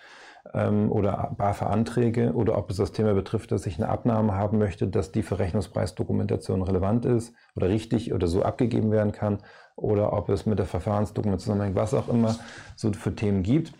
ähm, 0.54 0.90
oder 0.90 1.34
BAFA-Anträge 1.36 2.32
oder 2.32 2.58
ob 2.58 2.70
es 2.70 2.76
das 2.76 2.92
Thema 2.92 3.14
betrifft, 3.14 3.52
dass 3.52 3.66
ich 3.66 3.78
eine 3.78 3.88
Abnahme 3.88 4.34
haben 4.34 4.58
möchte, 4.58 4.88
dass 4.88 5.12
die 5.12 5.22
Verrechnungspreisdokumentation 5.22 6.62
relevant 6.62 7.04
ist 7.04 7.34
oder 7.54 7.68
richtig 7.68 8.12
oder 8.12 8.26
so 8.26 8.42
abgegeben 8.42 8.90
werden 8.90 9.12
kann 9.12 9.38
oder 9.76 10.12
ob 10.12 10.28
es 10.28 10.46
mit 10.46 10.58
der 10.58 10.66
Verfahrensdokumentation 10.66 11.40
zusammenhängt, 11.40 11.76
was 11.76 11.94
auch 11.94 12.08
immer 12.08 12.36
so 12.76 12.92
für 12.92 13.14
Themen 13.14 13.42
gibt. 13.42 13.72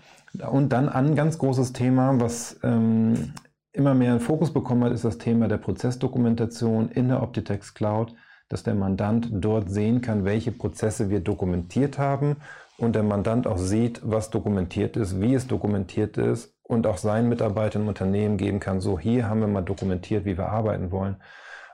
Und 0.51 0.73
dann 0.73 0.89
ein 0.89 1.15
ganz 1.17 1.39
großes 1.39 1.73
Thema, 1.73 2.21
was 2.21 2.59
ähm, 2.63 3.35
immer 3.73 3.95
mehr 3.95 4.13
einen 4.13 4.21
Fokus 4.21 4.53
bekommen 4.53 4.85
hat, 4.85 4.93
ist 4.93 5.05
das 5.05 5.19
Thema 5.19 5.49
der 5.49 5.59
Prozessdokumentation 5.59 6.89
in 6.89 7.09
der 7.09 7.23
Optitex 7.23 7.75
Cloud, 7.75 8.15
dass 8.49 8.63
der 8.63 8.75
Mandant 8.75 9.29
dort 9.33 9.71
sehen 9.71 10.01
kann, 10.01 10.25
welche 10.25 10.53
Prozesse 10.53 11.11
wir 11.11 11.21
dokumentiert 11.21 11.99
haben 11.99 12.37
und 12.79 12.95
der 12.95 13.03
Mandant 13.03 13.47
auch 13.47 13.59
sieht, 13.59 14.01
was 14.05 14.31
dokumentiert 14.31 14.97
ist, 14.97 15.21
wie 15.21 15.35
es 15.35 15.47
dokumentiert 15.47 16.17
ist 16.17 16.55
und 16.71 16.87
auch 16.87 16.99
seinen 16.99 17.29
Mitarbeitern 17.29 17.83
im 17.83 17.89
Unternehmen 17.89 18.37
geben 18.37 18.61
kann, 18.61 18.81
so 18.81 18.97
hier 18.97 19.29
haben 19.29 19.41
wir 19.41 19.49
mal 19.49 19.61
dokumentiert, 19.61 20.25
wie 20.25 20.39
wir 20.39 20.51
arbeiten 20.51 20.93
wollen. 20.93 21.17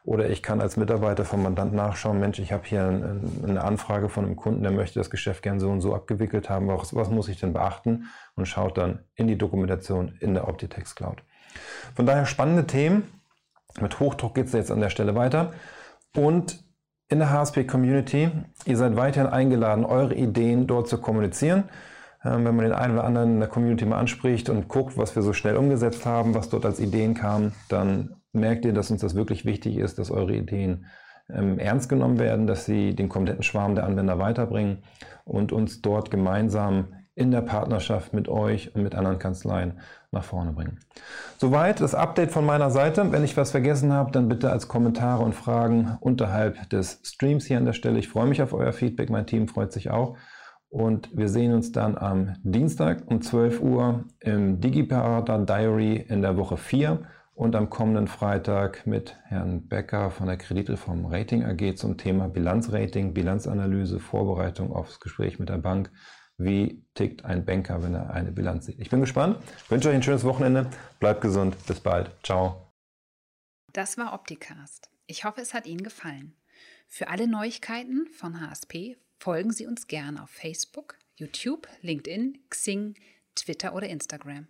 Oder 0.04 0.30
ich 0.30 0.42
kann 0.42 0.62
als 0.62 0.78
Mitarbeiter 0.78 1.26
vom 1.26 1.42
Mandant 1.42 1.74
nachschauen, 1.74 2.18
Mensch, 2.18 2.38
ich 2.38 2.50
habe 2.50 2.62
hier 2.64 3.20
eine 3.42 3.62
Anfrage 3.62 4.09
von 4.09 4.24
einem 4.24 4.37
Kunden, 4.37 4.62
der 4.62 4.72
möchte 4.72 4.98
das 4.98 5.11
Geschäft 5.11 5.42
gern 5.42 5.61
so 5.61 5.68
und 5.68 5.82
so 5.82 5.94
abgewickelt 5.94 6.48
haben. 6.48 6.68
Was, 6.68 6.94
was 6.94 7.11
muss 7.11 7.28
ich 7.28 7.38
denn 7.38 7.52
beachten? 7.52 8.06
Und 8.37 8.46
schaut 8.46 8.78
dann 8.78 9.00
in 9.16 9.26
die 9.26 9.37
Dokumentation 9.37 10.16
in 10.20 10.32
der 10.32 10.48
Optitex 10.48 10.94
Cloud. 10.94 11.22
Von 11.94 12.06
daher 12.06 12.24
spannende 12.24 12.66
Themen. 12.66 13.02
Mit 13.78 14.00
Hochdruck 14.00 14.35
geht 14.35 14.46
es 14.46 14.52
jetzt 14.54 14.70
an 14.70 14.80
der 14.80 14.90
Stelle 14.90 15.14
weiter. 15.14 15.52
Und 16.14 16.64
in 17.09 17.18
der 17.18 17.30
HSP 17.30 17.64
Community, 17.66 18.30
ihr 18.64 18.76
seid 18.78 18.96
weiterhin 18.96 19.28
eingeladen, 19.28 19.85
eure 19.85 20.14
Ideen 20.14 20.66
dort 20.66 20.88
zu 20.88 20.98
kommunizieren. 20.98 21.64
Ähm, 22.27 22.45
wenn 22.45 22.57
man 22.57 22.65
den 22.65 22.75
einen 22.75 22.95
oder 22.95 23.05
anderen 23.05 23.35
in 23.35 23.41
der 23.41 23.49
Community 23.49 23.87
mal 23.87 23.99
anspricht 23.99 24.51
und 24.51 24.69
guckt, 24.69 24.99
was 24.99 25.15
wir 25.15 25.23
so 25.23 25.33
schnell 25.33 25.57
umgesetzt 25.57 26.05
haben, 26.07 26.35
was 26.35 26.49
dort 26.49 26.67
als 26.67 26.81
Ideen 26.81 27.15
kam, 27.15 27.53
dann 27.69 28.17
merkt 28.33 28.65
ihr, 28.65 28.73
dass 28.73 28.91
uns 28.91 29.01
das 29.01 29.15
wirklich 29.15 29.45
wichtig 29.45 29.77
ist, 29.77 29.99
dass 29.99 30.11
eure 30.11 30.35
Ideen 30.35 30.87
ähm, 31.33 31.59
ernst 31.59 31.89
genommen 31.89 32.19
werden, 32.19 32.47
dass 32.47 32.65
sie 32.65 32.95
den 32.95 33.09
kompletten 33.09 33.43
Schwarm 33.43 33.75
der 33.75 33.85
Anwender 33.85 34.19
weiterbringen 34.19 34.79
und 35.25 35.53
uns 35.53 35.83
dort 35.83 36.11
gemeinsam 36.11 36.89
in 37.15 37.31
der 37.31 37.41
Partnerschaft 37.41 38.12
mit 38.12 38.29
euch 38.29 38.75
und 38.75 38.83
mit 38.83 38.95
anderen 38.95 39.19
Kanzleien 39.19 39.81
nach 40.11 40.25
vorne 40.25 40.53
bringen. 40.53 40.81
Soweit 41.39 41.81
das 41.81 41.95
Update 41.95 42.31
von 42.31 42.45
meiner 42.45 42.71
Seite. 42.71 43.11
Wenn 43.11 43.25
ich 43.25 43.37
was 43.37 43.53
vergessen 43.53 43.93
habe, 43.93 44.12
dann 44.12 44.29
bitte 44.29 44.51
als 44.51 44.69
Kommentare 44.69 45.23
und 45.25 45.35
Fragen 45.35 45.97
unterhalb 46.01 46.69
des 46.71 47.01
Streams 47.05 47.47
hier 47.47 47.57
an 47.57 47.65
der 47.65 47.73
Stelle. 47.73 47.99
Ich 47.99 48.09
freue 48.09 48.27
mich 48.27 48.43
auf 48.43 48.53
euer 48.53 48.73
Feedback, 48.73 49.09
mein 49.09 49.27
Team 49.27 49.49
freut 49.49 49.73
sich 49.73 49.91
auch. 49.91 50.17
Und 50.68 51.16
wir 51.16 51.29
sehen 51.29 51.52
uns 51.52 51.72
dann 51.72 51.96
am 51.96 52.37
Dienstag 52.42 53.05
um 53.07 53.22
12 53.22 53.61
Uhr 53.61 54.05
im 54.20 54.61
DigiParada 54.61 55.38
Diary 55.38 55.96
in 55.96 56.22
der 56.22 56.37
Woche 56.37 56.57
4 56.57 57.07
und 57.35 57.55
am 57.55 57.70
kommenden 57.70 58.09
Freitag 58.09 58.87
mit 58.87 59.14
Herrn 59.24 59.68
Becker 59.68 60.11
von 60.11 60.26
der 60.26 60.38
Kreditreform 60.38 61.07
Rating 61.07 61.44
AG 61.44 61.76
zum 61.76 61.98
Thema 61.98 62.29
Bilanzrating, 62.29 63.12
Bilanzanalyse, 63.12 64.00
Vorbereitung 64.00 64.72
aufs 64.72 65.00
Gespräch 65.00 65.38
mit 65.38 65.50
der 65.50 65.59
Bank. 65.59 65.90
Wie 66.38 66.85
tickt 66.94 67.24
ein 67.24 67.44
Banker, 67.44 67.83
wenn 67.83 67.94
er 67.94 68.11
eine 68.11 68.33
Bilanz 68.33 68.66
sieht? 68.66 68.79
Ich 68.81 68.90
bin 68.90 69.00
gespannt. 69.00 69.38
Wünsche 69.68 69.90
euch 69.90 69.94
ein 69.94 70.02
schönes 70.02 70.24
Wochenende. 70.24 70.66
Bleibt 70.98 71.20
gesund. 71.20 71.57
Bis 71.66 71.81
bald. 71.81 72.11
Ciao. 72.22 72.72
Das 73.72 73.96
war 73.98 74.14
Opticast. 74.14 74.90
Ich 75.07 75.24
hoffe, 75.24 75.40
es 75.40 75.55
hat 75.55 75.66
Ihnen 75.66 75.83
gefallen. 75.83 76.35
Für 76.88 77.09
alle 77.09 77.29
Neuigkeiten 77.29 78.07
von 78.12 78.40
HSP 78.40 78.96
folgen 79.18 79.52
Sie 79.52 79.66
uns 79.66 79.87
gerne 79.87 80.22
auf 80.22 80.31
Facebook, 80.31 80.98
YouTube, 81.16 81.68
LinkedIn, 81.83 82.38
Xing, 82.50 82.94
Twitter 83.35 83.74
oder 83.74 83.88
Instagram. 83.88 84.48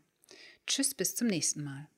Tschüss, 0.67 0.95
bis 0.95 1.15
zum 1.15 1.29
nächsten 1.29 1.63
Mal. 1.63 1.89